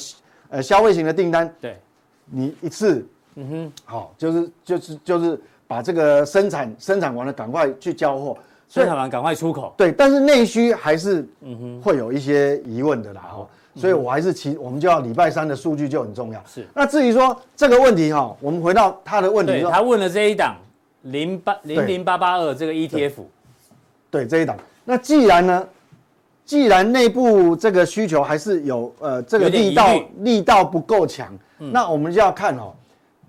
[0.49, 1.77] 呃，消费型的订单，对，
[2.23, 5.37] 你一次，嗯哼，好，就是就是就是
[5.67, 8.37] 把这个生产生产完了，赶快去交货，
[8.69, 13.47] 生产完赶快出口，对，但是内需还是，嗯哼，会有一些疑问的啦，哈，
[13.79, 16.67] 所以我还是其，我们就要礼拜三的数据就很重要，是。
[16.75, 20.55] 那至于说这个问题哈，我们回到他的问题，他问了这一档
[21.03, 23.13] 零八零零八八二这个 ETF，
[24.11, 25.67] 对这一档，那既然呢？
[26.45, 32.73] 既然内部这个需求还是有呃这个力道力道不够强，嗯、那我们就要看哦，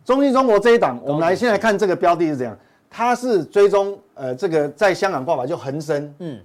[0.07, 2.57] 中信中国这一档，我们来先来看这个标的是怎样，
[2.89, 6.41] 它是追踪呃这个在香港挂牌就恒生，嗯，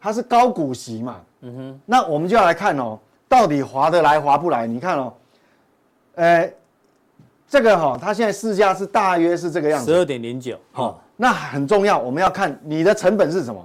[0.00, 2.96] 它是高股息嘛，嗯哼，那我们就要来看哦，
[3.30, 4.66] 到底划得来划不来？
[4.66, 5.12] 你看哦，
[6.16, 6.52] 呃，
[7.48, 13.64] 这个哈、哦，它现在市价是大约是这个样子，十二点零九，好，那很重要，我们要看你的成本是什么。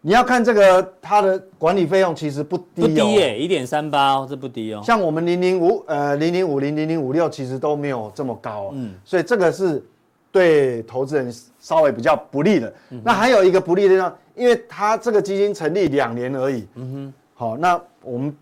[0.00, 4.80] 你要看这个它的管理费用其实不低哦，不低耶，一点三八哦，这不低哦。
[4.84, 9.84] 像我们零零五呃零零五零零零五六其实都没有这么高，嗯，所以这个是
[10.32, 12.72] 对投资人稍微比较不利的。
[13.04, 18.34] 那还有一个不利的地方，因为它这个基金成立两年而已，嗯哼，好，那我们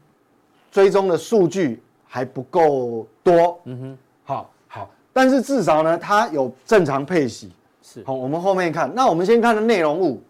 [0.77, 7.51] 追踪的数据还不够多，嗯哼，好好，但是至少呢，它有正常配息，
[7.83, 8.05] 是。
[8.05, 10.23] 好，我们后面看，那我们先看的内容物。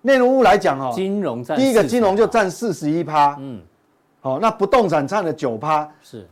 [0.00, 3.60] 内容物来讲哈，金融占第一个金融就占四十一趴，嗯，
[4.20, 6.26] 好，那不动产占了九趴，是，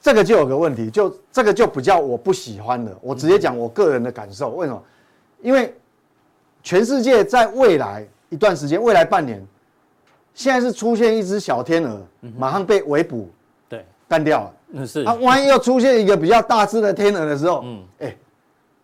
[0.00, 4.82] 这个就有个问题，就这个就比较我不喜欢的，我直接讲我个人的感受，为什么？
[5.42, 5.72] 因为
[6.60, 9.40] 全世界在未来一段时间，未来半年，
[10.34, 12.00] 现在是出现一只小天鹅，
[12.36, 13.30] 马上被围捕，
[13.68, 18.16] 对，干掉了，嗯是，它万一又出现一个比较大只的天鹅的时候，嗯，哎，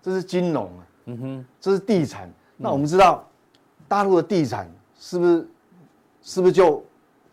[0.02, 3.24] 这是金融啊，嗯哼，这是地产，那我们知道。
[3.90, 5.48] 大陆的地产是不是
[6.22, 6.84] 是不是就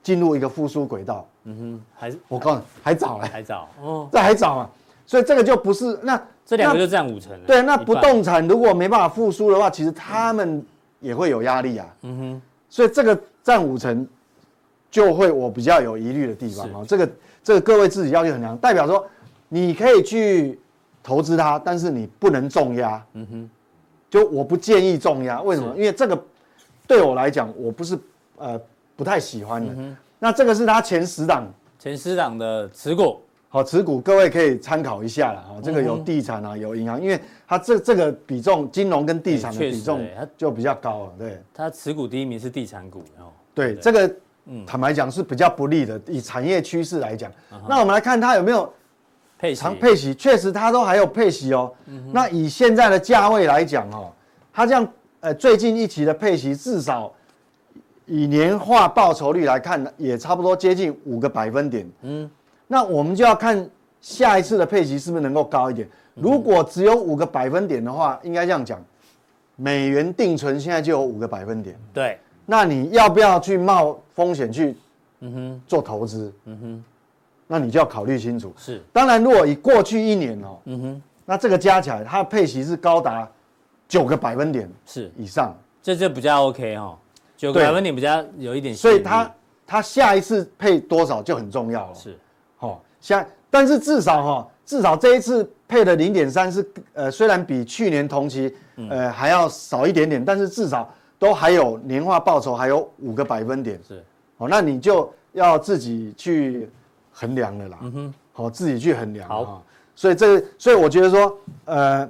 [0.01, 1.27] 进入一个复苏轨道？
[1.43, 3.67] 嗯哼，还是我告诉你，还早嘞，还早。
[3.81, 4.69] 哦，这还早嘛，
[5.05, 7.37] 所以这个就不是那这两个就占五成。
[7.45, 10.65] 对，那不动产如果没办法复苏的话，其实他们
[11.01, 11.85] 也会有压力啊。
[12.03, 14.05] 嗯哼，所以这个占五成
[14.91, 16.85] 就会我比较有疑虑的地方啊。
[16.85, 17.09] 这个
[17.41, 19.07] 这个各位自己要求衡量，代表说
[19.47, 20.59] 你可以去
[21.01, 23.01] 投资它，但是你不能重压。
[23.13, 23.49] 嗯哼，
[24.09, 25.73] 就我不建议重压，为什么？
[25.77, 26.21] 因为这个。
[26.87, 27.97] 对我来讲，我不是
[28.37, 28.61] 呃
[28.95, 29.73] 不太喜欢的。
[29.75, 35.55] 嗯、那这个是他前十档，前十档的持股，好持股，各位可以参考一下了哈。
[35.63, 41.13] 这个有地产啊，有银行，因为它这这个比重，金融跟地产的比重，它就比较高了。
[41.17, 43.31] 对，它持股第一名是地产股哦。
[43.53, 44.15] 对，对这个
[44.65, 47.31] 坦白讲是比较不利的，以产业趋势来讲。
[47.51, 48.71] 嗯、那我们来看它有没有
[49.37, 51.73] 配长配息，确实它都还有配息哦。
[51.85, 54.11] 嗯、那以现在的价位来讲哦，
[54.51, 54.87] 它这样。
[55.21, 57.11] 呃，最近一期的配息至少
[58.05, 61.89] 以年化报酬率来看，也差不多接近五个百分点。
[62.03, 62.29] 嗯，
[62.67, 63.69] 那我们就要看
[64.01, 65.87] 下一次的配息是不是能够高一点。
[66.13, 68.83] 如果只有五个百分点的话，应该这样讲，
[69.55, 71.77] 美元定存现在就有五个百分点。
[71.93, 74.77] 对，那你要不要去冒风险去，
[75.19, 76.33] 嗯哼，做投资？
[76.45, 76.83] 嗯哼，
[77.47, 78.53] 那你就要考虑清楚。
[78.57, 83.29] 是，当然，如果以过去一年哦，嗯哼，那这个加起来，它的配息是高达
[83.87, 86.97] 九个百分点是以上，这就比较 OK 哈，
[87.35, 88.73] 九个百分点比较有一点。
[88.73, 89.29] 所以它
[89.67, 91.93] 它下一次配多少就很重要了。
[91.93, 92.17] 是，
[93.13, 98.53] 好，下但是至少哈，至少这一次配的零点三是呃，虽然比去年同期
[98.89, 100.89] 呃还要少一点点，但是至少。
[101.17, 104.03] 都还有年化报酬还有五个百分点，是，
[104.37, 106.69] 哦，那你就要自己去
[107.09, 109.63] 衡量了啦，嗯哼，好，自己去衡量，好，
[109.95, 112.07] 所以这，所以我觉得说，呃，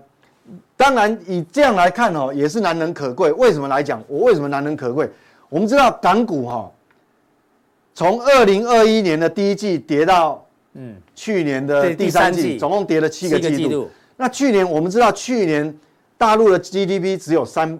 [0.75, 3.31] 当然以这样来看哦，也是难能可贵。
[3.33, 4.03] 为什么来讲？
[4.07, 5.07] 我为什么难能可贵？
[5.49, 6.71] 我们知道港股哈，
[7.93, 10.43] 从二零二一年的第一季跌到，
[10.75, 13.89] 嗯，去年的第三季，总共跌了七个季度。
[14.15, 15.75] 那去年我们知道，去年
[16.17, 17.77] 大陆的 GDP 只有三。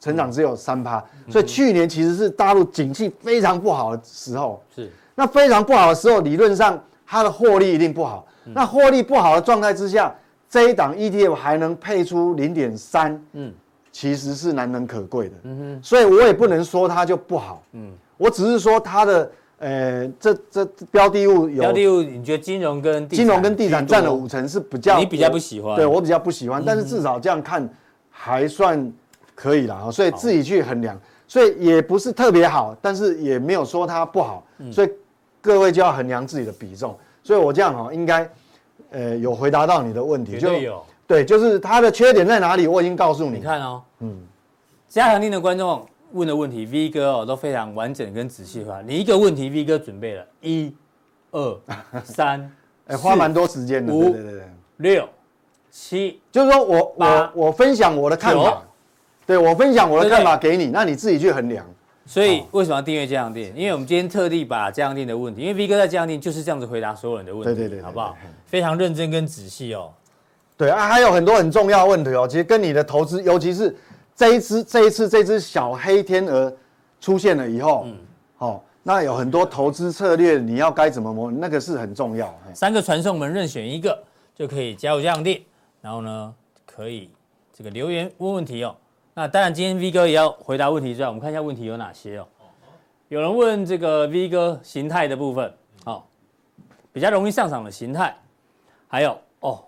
[0.00, 4.62] 成长只有三趴，所以去年其实是大陆景气非常不好的时候。
[4.76, 8.26] 是，那非常不好的时候，理论上它的获利一定不好。
[8.52, 10.14] 那获利不好的状态之下，
[10.46, 13.50] 这一档 ETF 还能配出零点三，嗯，
[13.90, 15.34] 其实是难能可贵的。
[15.44, 17.62] 嗯哼，所以我也不能说它就不好。
[17.72, 19.30] 嗯，我只是说它的，
[19.64, 25.76] 呃，这这标的物有标的物，你觉得金融跟金融跟地产占了五成是比较，你比较不喜欢？
[25.76, 27.68] 对我比较不喜欢，但是至少这样看
[28.10, 28.92] 还算。
[29.36, 30.96] 可以了，所以自己去衡量，
[31.26, 34.88] 所以也不是特别好，但是也没有说它不好，所以
[35.42, 36.96] 各位就要衡量自己的比重。
[37.20, 38.30] 所以我这样哈，应该
[38.92, 43.38] 呃有回答到你的问题，就有对，就是它的缺点在哪里，我已经告诉你。
[43.38, 44.18] 你看哦，嗯，
[44.88, 48.80] 加强定的观众问的问题，V 哥哦都非常完整跟仔细化。
[48.82, 50.72] 你一个问题，V 哥准备了一、
[51.32, 51.60] 二、
[52.04, 52.50] 三，
[52.86, 54.42] 哎，花蛮多时间的，对对对，
[54.78, 55.08] 六、
[55.70, 58.62] 七，就是说我我我分享我的看法。
[59.26, 61.66] 对，我分享我的看法给你，那你自己去衡量。
[62.06, 63.54] 所以为什么要订阅加强錠？
[63.54, 68.14] 因为我们今天特地把加强錠的问题，因为 V 哥在加强錠就是这样子回答所有人的问题，对对对，好不好？
[68.44, 69.90] 非常认真跟仔细哦。
[70.58, 72.28] 对啊，还有很多很重要的问题哦。
[72.28, 73.74] 其实跟你的投资，尤其是
[74.16, 76.52] 这一次这一次这只小黑天鹅
[77.00, 77.96] 出现了以后，嗯，
[78.36, 82.32] 好，那有很多投资策略，你要该怎么摸，那个是很重要。
[82.54, 84.02] 三个传送门任选一个
[84.34, 85.42] 就可以加入加强錠，
[85.80, 87.10] 然后呢，可以
[87.52, 88.76] 这个留言问问题哦。
[89.14, 92.26] 那当然，今天 V 哥也要回答问题之外，我们看一下问题有哪些哦。
[93.08, 96.02] 有人问这个 V 哥形态的部分，哦，
[96.92, 98.16] 比较容易上涨的形态，
[98.88, 99.62] 还有哦，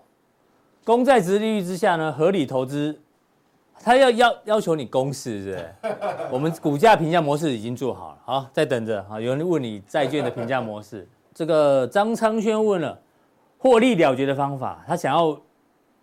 [0.83, 2.99] 公债值利率之下呢，合理投资，
[3.83, 5.95] 他要要要求你公示是不是？
[6.31, 9.19] 我们股价评价模式已经做好了，好，再等着啊。
[9.19, 12.99] 有人问你债券的评价模式，这个张昌轩问了
[13.57, 15.39] 获利了结的方法，他想要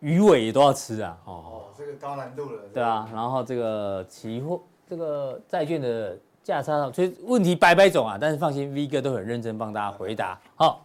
[0.00, 1.62] 鱼尾也都要吃啊，哦。
[1.76, 10.84] 这个高难度了，对啊，然后这个期货、这个债券的价差上，所以问题百百种啊，但是放心，V 哥都很认真帮大家回答，好。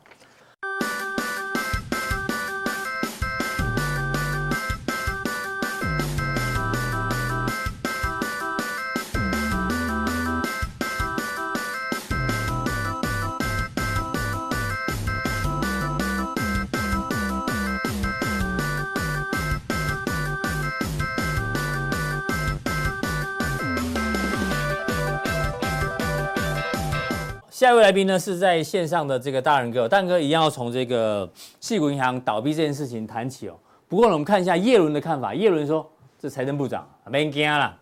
[27.69, 33.53] 下一位来宾呢，是在线上的这个大仁哥，大仁哥一样要从这个矽谷银行倒闭这件事情谈起哦。
[33.87, 35.35] 不过呢，我们看一下叶伦的看法。
[35.35, 37.77] 叶伦说：“这财政部长别惊了，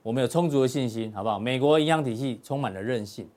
[0.00, 1.40] 我们有充足的信心，好不好？
[1.40, 3.28] 美国银行体系充满了韧性，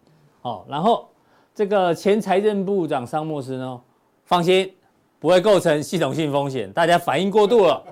[0.44, 0.64] 哦。
[0.70, 1.10] 然后
[1.56, 3.82] 这个前财政部长桑莫斯呢，
[4.26, 4.72] 放心，
[5.20, 7.84] 不会构成系统性风险，大家反应过度了，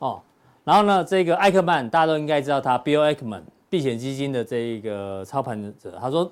[0.00, 0.20] 哦。
[0.64, 6.30] 然后呢，这个艾克曼大家都应该知道他，Bill Ackman 避险基金的这一个操盘者，他说。”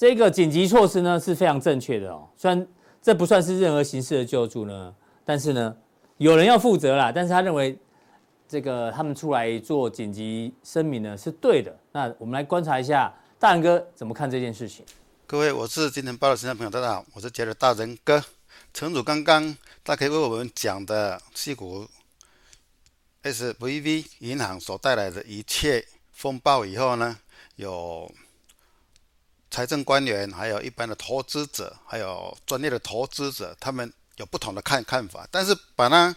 [0.00, 2.66] 这个紧急措施呢是非常正确的哦，虽然
[3.02, 4.94] 这不算是任何形式的救助呢，
[5.26, 5.76] 但是呢，
[6.16, 7.12] 有人要负责啦。
[7.14, 7.78] 但是他认为，
[8.48, 11.78] 这个他们出来做紧急声明呢是对的。
[11.92, 14.82] 那我们来观察一下大仁哥怎么看这件事情。
[15.26, 18.24] 各位，我是金钱报的听众朋友，大家好，我是杰的大仁哥。
[18.72, 21.86] 陈主刚刚大概为我们讲的矽谷
[23.20, 27.18] S V V 银行所带来的一切风暴以后呢，
[27.56, 28.10] 有。
[29.50, 35.26] 财政官员，还有一般的投资者，还有专业的投资者，他们有不同的看看法。
[35.30, 36.14] 但是把它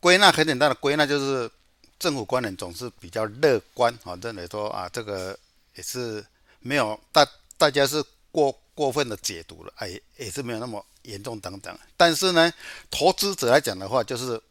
[0.00, 1.48] 归纳很简单的归纳，就是
[1.98, 5.38] 政府官员总是比较乐观啊，认为说啊，这个
[5.76, 6.24] 也是
[6.58, 7.24] 没有大
[7.56, 8.02] 大家是
[8.32, 11.78] 过过分的解读了，哎，也是没有那么严重等等。
[11.96, 12.52] 但是呢，
[12.90, 14.42] 投资者来讲的话，就是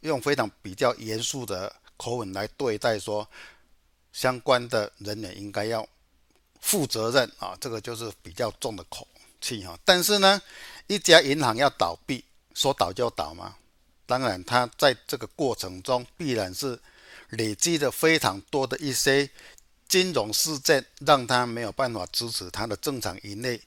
[0.00, 3.26] 用非常比较严肃的口吻来对待，说
[4.12, 5.88] 相关的人员应该要。
[6.62, 9.06] 负责任啊，这个就是比较重的口
[9.40, 9.78] 气哈。
[9.84, 10.40] 但是呢，
[10.86, 13.56] 一家银行要倒闭，说倒就倒吗？
[14.06, 16.78] 当然，它在这个过程中必然是
[17.30, 19.28] 累积了非常多的一些
[19.88, 23.60] 金融事件，让它没有办法支持它的正常盈利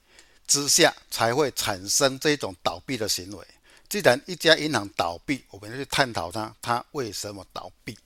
[0.48, 3.46] 之下，才会产生这种倒闭的行为。
[3.89, 7.98] 既然一家银行倒闭，我们要去探讨它，它为什么倒闭？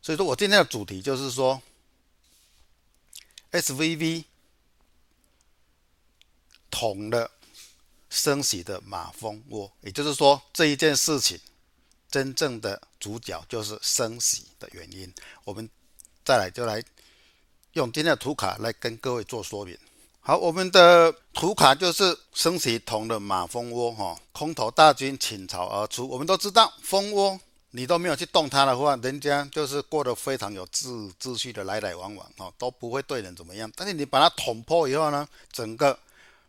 [0.00, 1.60] 所以说我今天的主题就是说
[3.52, 4.24] ，SVB
[6.70, 7.30] 捅了
[8.10, 11.38] 升息的马蜂窝，也就是说这一件事情
[12.10, 15.12] 真正的主角就是升息的原因。
[15.44, 15.68] 我们
[16.24, 16.82] 再来就来
[17.72, 19.78] 用今天的图卡来跟各位做说明。
[20.20, 26.06] 好，我们的图卡就是升息捅了马蜂窝，哈，空头大军倾巢而出。
[26.06, 27.40] 我们都知道，蜂窝
[27.74, 33.70] 你都没有去动它的话，人家就是过得非常有秩秩序的来来往往，哈，都不会对人怎么样。
[33.74, 35.98] 但是你把它捅破以后呢，整个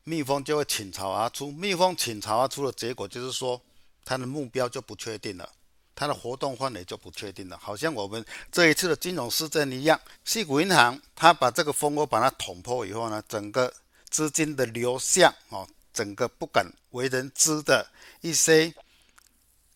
[0.03, 1.49] 蜜蜂就会倾巢而出。
[1.51, 3.59] 蜜蜂倾巢而出的结果就是说，
[4.03, 5.49] 它的目标就不确定了。
[5.95, 9.97] 它的活动范围就不确定了，好像我们这一次的金融事件一样。
[10.26, 13.71] 矽谷银行它把这个蜂窝把它捅破以后呢，整个
[14.09, 17.88] 资金的流向哦，整个不敢为人知的
[18.21, 18.74] 一些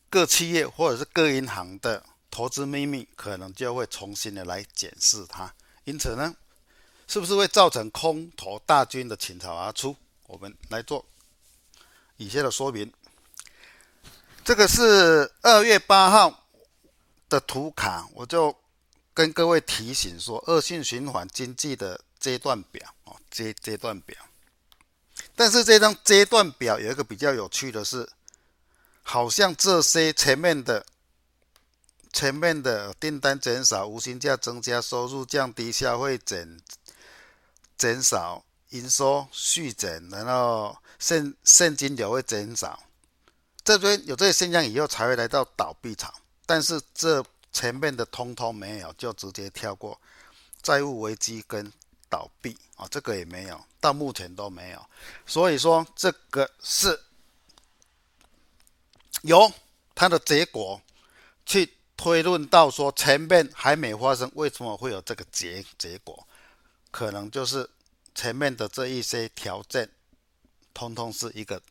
[0.09, 5.53] 各企业或者是各银行的投资秘密，可能就会重新的来检视它。
[5.83, 6.35] 因此呢，
[7.07, 9.95] 是不是会造成空头大军的倾巢而出？
[10.27, 11.05] 我们来做
[12.17, 12.91] 以下的说明。
[14.43, 16.45] 这个是二月八号
[17.29, 18.55] 的图卡，我就
[19.13, 24.17] 跟各位提醒说，恶性循环经济的阶段表哦，阶阶段表。
[25.35, 28.09] 但是这张阶段表有一个比较有趣的是，
[29.09, 30.85] 好像这些前面的
[32.11, 36.59] 前面的订单减少、无形价增加、收入降低、消费减
[37.77, 42.83] 减少、营收续减，然后现现金流会减少。
[43.63, 46.13] 这边有这些现象以后，才会来到倒闭潮。
[46.45, 49.97] 但是这前面的通通没有，就直接跳过
[50.61, 51.71] 债务危机跟
[52.09, 54.85] 倒闭啊，这个也没有，到目前都没有。
[55.25, 56.99] 所以说，这个是
[59.21, 59.51] 由
[59.95, 60.81] 它的结果
[61.45, 66.27] 去推论到说，前面还没发生，为什么会有这个结结果？
[66.91, 67.69] 可能就是
[68.15, 69.89] 前面的这一些条件，
[70.73, 71.61] 通通是一个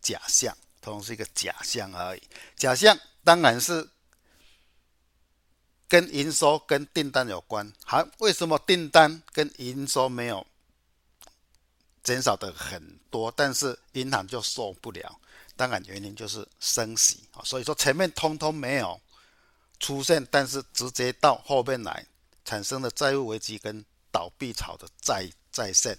[0.00, 0.56] 假象。
[0.80, 2.22] 通通是一个假象而已，
[2.56, 3.88] 假象当然是
[5.86, 7.72] 跟营收、跟订单有关。
[7.84, 10.44] 还，为什么订单跟营收没有
[12.02, 15.20] 减少的很多，但是银行就受不了？
[15.62, 17.38] 当然原因就是升息啊。
[17.44, 19.00] 所以说前面通通没有
[19.78, 22.04] 出现，但是直接到后面来
[22.44, 25.96] 产生的债务危机跟倒闭潮的再再现，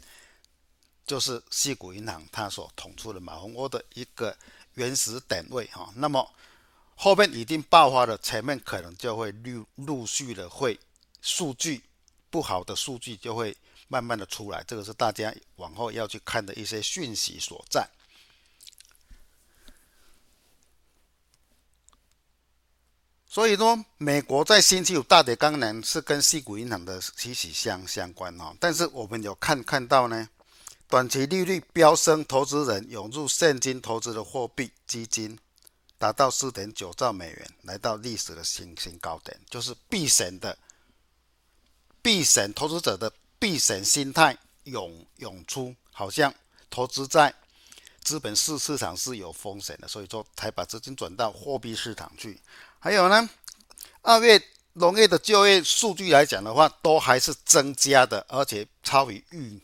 [1.05, 4.35] 就是西谷银行它所捅出的马蜂窝的一个。
[4.75, 6.27] 原始点位哈，那么
[6.95, 10.79] 后面已经爆发了，前面可能就会陆陆续的会
[11.21, 11.83] 数据
[12.31, 13.55] 不好的数据就会
[13.87, 17.87] 慢慢的出来，这个是大家往后要去看的一些讯息所在。
[23.33, 30.29] 所以说，美国在星期五大跌，当然是跟硅谷银行的息息相相关哈，但是我们有看看到呢。
[30.87, 35.35] 短期利率飙升，投资人涌入现金投资的货币基金
[35.97, 40.55] 达到四点九兆美元，来到历史的新新高点，就是避险的
[42.03, 46.31] 避险投资者的避险心态涌涌出，好像
[46.69, 47.33] 投资在
[48.03, 52.39] 资本市市场是有风险的，所以说才把资金转到货币市场去。
[52.83, 53.29] 还有呢，
[54.01, 59.57] 二月农业的就业数据来讲的话，都还是增加的，而且超于预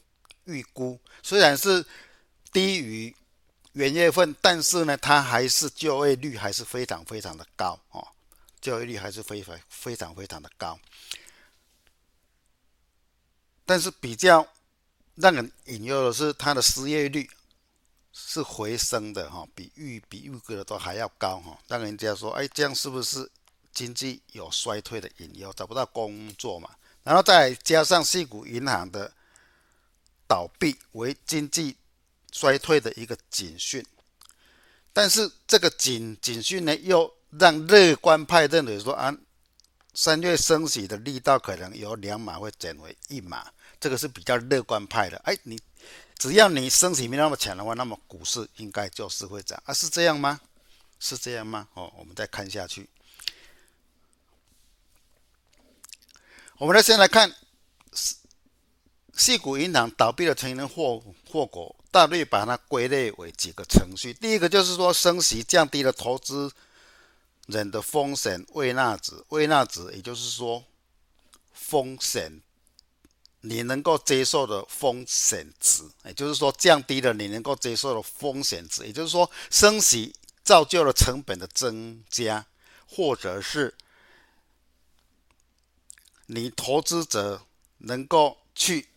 [0.45, 0.97] 预估。
[1.21, 1.85] 虽然是
[2.53, 3.13] 低于
[3.73, 8.07] 元月份，但是呢，它还是就业率还是非常非常的高哦，
[8.61, 10.79] 就业率还是非常非常非常的高。
[13.65, 14.47] 但是比较
[15.15, 17.29] 让人隐忧的是，它的失业率
[18.27, 23.29] 是回升的哈，比预比预估的都还要高哈，让人家说，哎，这样是不是
[23.73, 26.69] 经济有衰退的隐忧，找不到工作嘛？
[27.03, 29.11] 然后再加上矽谷银行的。
[30.31, 31.75] 倒闭为经济
[32.31, 33.83] 衰退的一个警讯，
[34.93, 39.11] 但是这个警警讯呢，又让乐观派认为说啊，
[39.95, 45.17] 三月升息的力道可能由两码会减为一码，这个是比较乐观派的。
[45.25, 45.59] 哎，你
[46.19, 49.73] 只要你升息没那么强的话，那么股市应该就是会涨啊？
[49.73, 50.39] 是这样吗？
[50.99, 51.67] 是这样吗？
[51.73, 52.87] 哦，我们再看下去，
[56.57, 57.33] 我们来先来看。
[59.15, 64.13] 矽谷银行倒闭的成因或后果，大略把它归类为几个程序。
[64.13, 66.49] 第一个就是说，升息降低了投资
[67.47, 70.63] 人的风险胃纳值，胃纳值也就是说
[71.51, 72.41] 风险
[73.41, 80.13] 你能够接受的风险值，也就是说降低了你能够接受的风险值，也就是说升息
[80.43, 82.45] 造就了成本的增加，
[82.85, 83.73] 或者是
[86.25, 87.41] 你投资者
[87.77, 88.87] 能够去。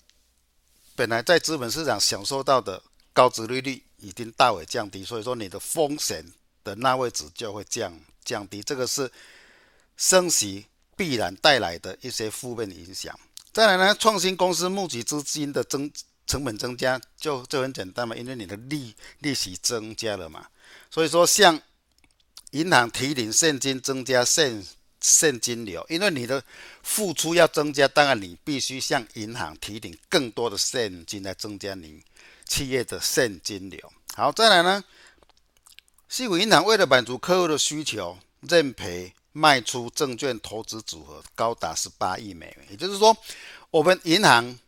[0.95, 2.83] 本来在资本市场享受到的
[3.15, 6.23] 高值利率已经大为降低，所以说你的风险
[6.63, 9.11] 的那位置就会降降低，这个是
[9.97, 13.19] 升息必然带来的一些负面影响。
[13.53, 15.91] 再来呢，创新公司募集资金的增
[16.27, 20.47] 成本增加，就就很简单嘛，因为你的利利息增加了嘛，
[20.91, 21.61] 所以说像
[22.53, 24.65] 银行提领现金增加现。
[25.05, 26.41] 现金流，因为你的
[26.85, 32.01] 付出要增加，当然你必须向银行提领更多的现金来增加你
[32.47, 33.93] 企业的现金流。
[34.15, 34.85] 好，再来呢，
[36.09, 42.67] 矽谷银行为了满足客户的需求，认赔卖出证券投资组合高达十八亿美元。
[42.71, 43.17] 也就是说，
[43.71, 44.59] 我们银行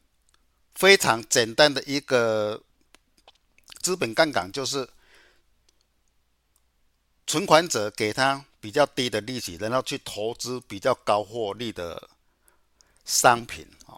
[0.74, 2.60] 非常简单的一个
[3.80, 4.88] 资本杠杆，就是
[7.26, 8.44] 存款者给他。
[8.64, 12.08] 比较低的利息，然后去投资比较高获利的
[13.04, 13.92] 商品啊。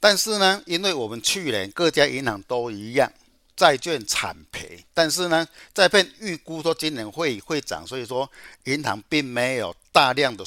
[0.00, 3.12] 但是呢，因为我们去年各家银行都一样，
[3.58, 8.30] 债券惨赔，但是呢，债券预估说今年会会涨，所以说
[8.64, 10.44] 银行并没有大量的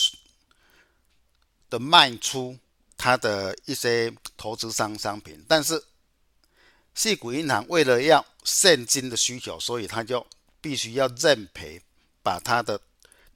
[1.70, 2.57] 的卖出
[2.95, 5.43] 它的一些投资商商品。
[5.47, 5.84] 但是，
[6.95, 10.26] 系股银行为了要现金的需求，所以他就
[10.62, 11.82] 必须要认赔，
[12.24, 12.80] 把它的。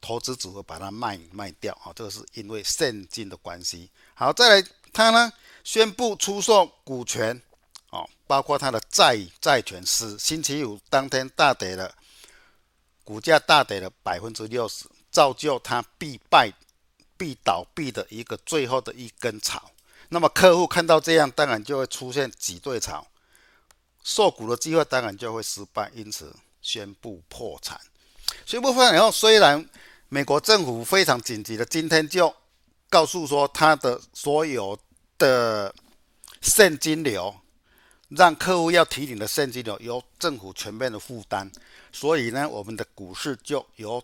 [0.02, 3.90] 投资组合把它卖卖掉啊，这个是因为现金的关系。
[4.14, 7.42] 好，再来，他呢宣布出售股权，
[7.96, 11.96] 哦，包括他的债债权，是星期五当天大跌了，
[13.04, 16.52] 股价大跌了百分之六十，造就他必败、
[17.16, 19.72] 必倒闭的一个最后的一根草。
[20.10, 23.08] 那么客户看到这样，当然就会出现挤兑潮，
[24.04, 27.80] 售股的机会当然就会失败，因此宣布破产。
[28.46, 29.68] 宣布破产以后，虽然
[30.10, 32.34] 美国政府非常紧急的，今天就
[32.90, 34.78] 告诉说，他的所有
[35.18, 35.74] 的
[36.42, 37.36] 现金流，
[38.10, 41.52] 让客户要提领的现金流由政府全面的负担，
[41.92, 44.04] 所以呢，我们的股市就由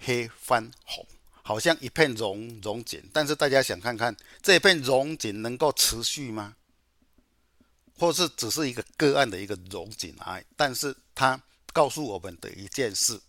[0.00, 1.06] 黑翻红，
[1.42, 3.02] 好像一片融融景。
[3.12, 6.54] 但是大家想看看，这片融景能够持续吗？
[7.98, 10.44] 或是只是一个个案的一个融景而已？
[10.56, 11.40] 但是它
[11.72, 13.20] 告诉我们的一件事。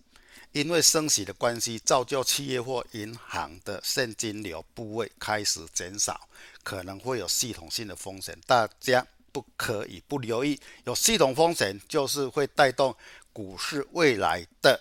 [0.52, 6.30] 因为升息的关系，造就企业或银行的现金流部位开始减少，
[6.64, 8.39] 可能会有系统性的风险。
[8.48, 12.95] 大家不可以不留意，有系统风险就是会带动
[13.33, 14.79] 股市未来的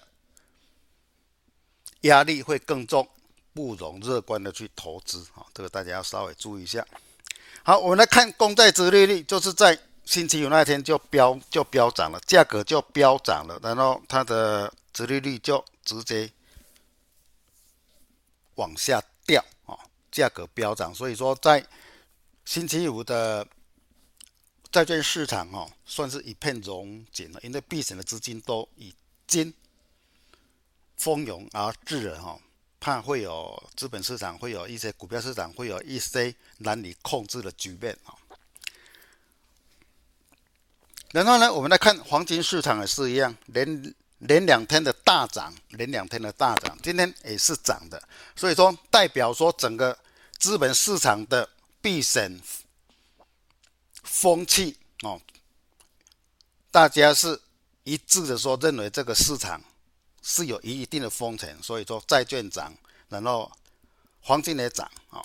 [2.03, 3.09] 压力会更重，
[3.53, 5.25] 不容乐观的去投资。
[5.35, 6.87] 哈，这个大家要稍微注意一下。
[7.65, 14.73] 好，我们来看公债殖利率，就是在星期五那天就飙就飙涨了，价格就飙涨了，然后它的。
[14.95, 16.31] 殖利率就直接
[18.55, 19.75] 往下掉啊，
[20.13, 21.67] 价格飙涨，所以说在
[22.45, 23.45] 星期五的
[24.75, 28.93] 债券市场哦，算是一片融景了，因为避险的资金都已
[29.25, 29.55] 经
[30.97, 32.37] 蜂拥而至了哈，
[32.81, 38.19] 怕会有资本市场会有一些股票市场会有一些难以控制的局面啊。
[41.13, 43.95] 然后呢，我们来看黄金市场也是一样，连。
[44.21, 48.03] 连两天的大涨，连两天的大涨，今天也是涨的，
[48.35, 49.99] 所以说代表说整个
[50.39, 51.47] 资本市场的
[51.83, 52.41] 避险
[54.15, 55.21] 风气哦，
[56.71, 57.41] 大家是
[57.83, 59.61] 一致的说认为这个市场
[60.23, 62.73] 是有一定的风险，所以说债券涨，
[63.09, 63.51] 然后
[64.21, 65.21] 黄金也涨啊，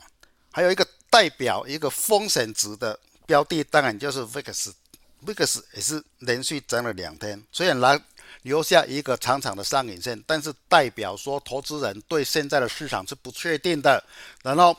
[0.51, 8.01] 还有一个代表一个风险值的标的，当然就是 VIX，VIX 也是连续涨了两天，虽然来。
[8.43, 14.01] 留下一个长长的上影线，但是代表说投资人对现在的市场是不确定的，
[14.43, 14.73] 然后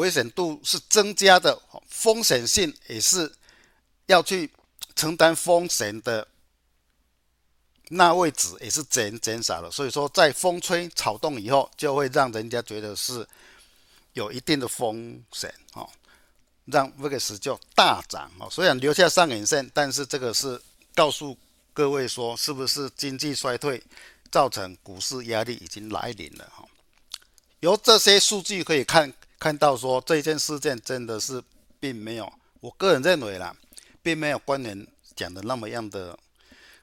[0.00, 3.30] 危险度是增加的，风险性也是
[4.06, 4.50] 要去
[4.96, 6.26] 承担风险的
[7.90, 13.26] 那位置也是减减少了，所以说在风吹草动以后，就会让人家觉得是
[14.14, 15.88] 有一定的风险哦，
[16.64, 20.60] 让 VIX 就大涨哦，虽然留下上影线，但是这个是
[20.94, 21.36] 告诉。
[21.72, 23.80] 各位说，是不是经济衰退
[24.30, 26.44] 造成股市压力已经来临了？
[26.52, 26.64] 哈，
[27.60, 29.10] 由这些数据可以看
[29.40, 31.42] 看到，说这件事件真的是
[31.80, 32.30] 并没有
[32.60, 33.56] 我个人认为啦，
[34.02, 34.86] 并没有官员
[35.16, 36.16] 讲的那么样的，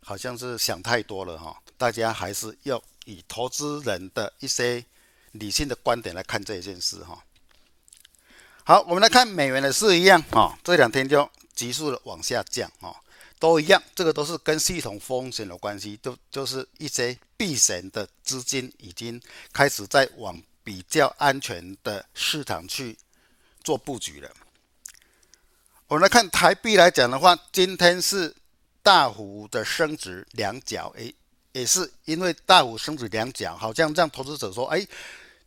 [0.03, 1.55] 好像是想太多了哈。
[1.77, 4.83] 大家还是要以投资人的一些
[5.33, 7.23] 理性的观点来看这件事哈。
[8.63, 12.91] 好，我们来看美元的是一样啊，这两天就急速的往下降啊，
[13.37, 19.21] 都一样，这个都是跟系统风险有关系，都就是一些避险的资金已经
[19.53, 22.97] 开始在往比较安全的市场去
[23.63, 24.29] 做布局了。
[25.87, 28.35] 我们来看台币来讲的话，今天是
[28.83, 31.15] 大幅的升值两角，诶，
[31.53, 34.85] 也是因为大幅升值两角，好像让投资者说，哎，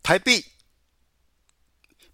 [0.01, 0.43] 台币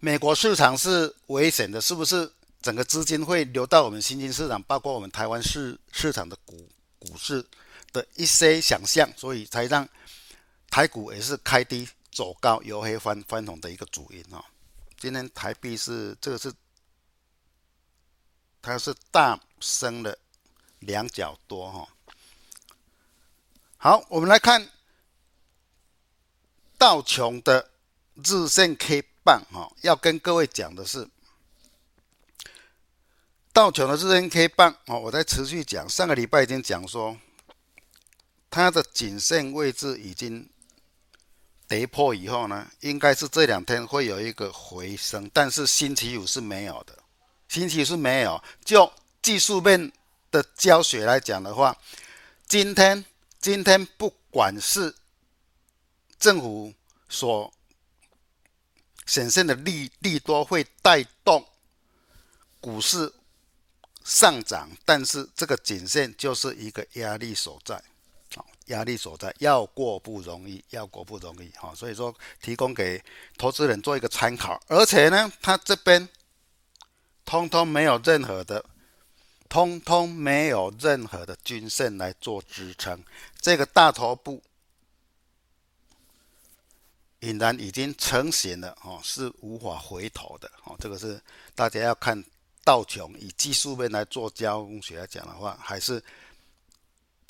[0.00, 2.30] 美国市场是危险的，是不是？
[2.60, 7.42] 整个资金会流到我们新兴市场，包括我们台湾市市场的股股市
[7.90, 9.88] 的一些想象，所以才让
[10.68, 11.88] 台股也是开低
[12.18, 14.44] 走高，由黑翻翻红的一个主因啊。
[14.96, 16.52] 今天台币是这个是。
[18.60, 20.18] 它是大升了
[20.80, 21.88] 两角多哈。
[23.76, 24.68] 好，我们来看
[26.76, 27.70] 道琼的
[28.16, 31.08] 日线 K 棒哈，要跟各位讲的是
[33.52, 37.16] 道琼的日线 K 棒哦，我在持续讲，上个礼拜已经讲说
[38.50, 40.50] 它的颈线位置已经
[41.68, 46.98] 跌破以后呢，应该是这两天会有一个回升，但是星期五是没有的。
[47.48, 48.90] 星期是没有，就
[49.22, 49.92] 技术面
[50.30, 51.76] 的教学来讲的话，
[52.46, 53.04] 今天
[53.38, 54.94] 今天不管是
[56.18, 56.72] 政府
[57.08, 57.52] 所
[59.06, 61.46] 显现的利利多会带动
[62.60, 63.12] 股市
[64.04, 67.82] 上涨，但是这个颈线就是一个压力所在，
[68.68, 73.02] 压力所在，要过不容易，要过不容易，好，所以说提供给
[73.36, 76.08] 投资人做一个参考，而且呢，他这边。
[77.30, 78.64] 通通没有任何的，
[79.50, 83.04] 通通没有任何的均线来做支撑，
[83.38, 84.42] 这个大头部
[87.20, 90.74] 俨然已经成型了哦，是无法回头的哦。
[90.80, 91.20] 这个是
[91.54, 92.24] 大家要看
[92.64, 96.02] 道琼以技术面来做教学来讲的话，还是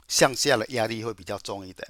[0.08, 1.88] 向下的压力会比较重一点。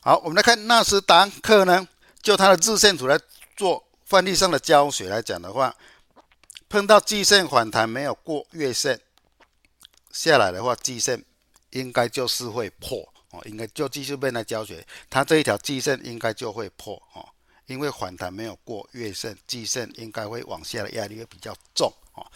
[0.00, 1.86] 好，我们来看纳斯达克呢，
[2.22, 3.18] 就它的日线图来
[3.56, 5.74] 做范例上的教学来讲的话。
[6.66, 9.00] 碰到季线反弹没有过月线
[10.10, 11.24] 下来的话，季线
[11.70, 12.98] 应该就是会破
[13.30, 17.28] 哦，应该就技术面来教学，它这一条季线应该就会破哦，
[17.66, 22.26] 因为反弹没有过月线，季线应该会往下的压力会比较重哦，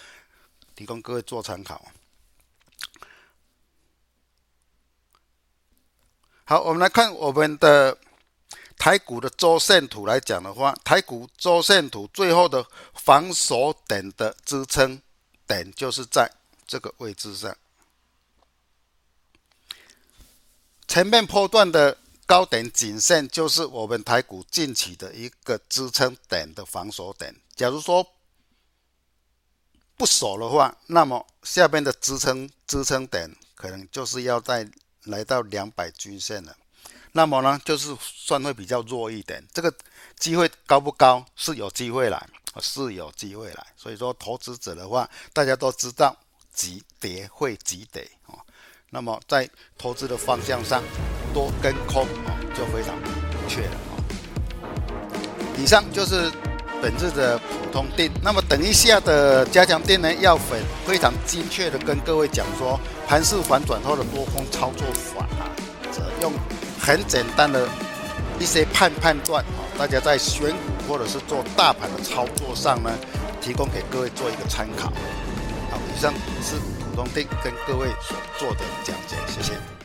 [0.76, 1.84] 提供各位做参考。
[6.48, 7.98] 好，我们来看我们的。
[8.78, 15.02] 台股的周线图来讲的话，台股周线图最后的防守点的支撑
[15.48, 16.30] 点就是在
[16.64, 17.54] 这个位置上。
[20.86, 27.34] 前面波段的高点颈线就是我们台股近期的一个支撑点的防守点。
[27.56, 28.06] 假如说
[29.96, 34.70] 不守的话，那么下边的支撑支撑点可能就是要在
[35.08, 36.56] 来到两百均线了。
[37.12, 39.42] 那么呢，就是算会比较弱一点。
[39.52, 39.72] 这个
[40.18, 41.24] 机会高不高？
[41.34, 42.28] 是有机会来，
[42.60, 43.66] 是有机会来。
[43.76, 46.16] 所以说，投资者的话，大家都知道，
[46.52, 48.38] 急跌会急跌哦。
[48.90, 50.82] 那么在投资的方向上，
[51.34, 53.96] 多跟空哦，就非常明确了哦。
[55.58, 56.30] 以上就是
[56.82, 58.10] 本日的普通定。
[58.22, 65.50] 那么等一下的加强定呢，要非非常精确的跟各位讲说，盘势反转后的多空操作法啊，
[65.92, 66.32] 则用。
[66.80, 67.68] 很简单的
[68.38, 70.56] 一些判判断啊，大家在选股
[70.88, 72.90] 或者是做大盘的操作上呢，
[73.42, 74.86] 提供给各位做一个参考。
[75.70, 79.77] 好，以上是普通定跟各位所做的讲解，谢谢。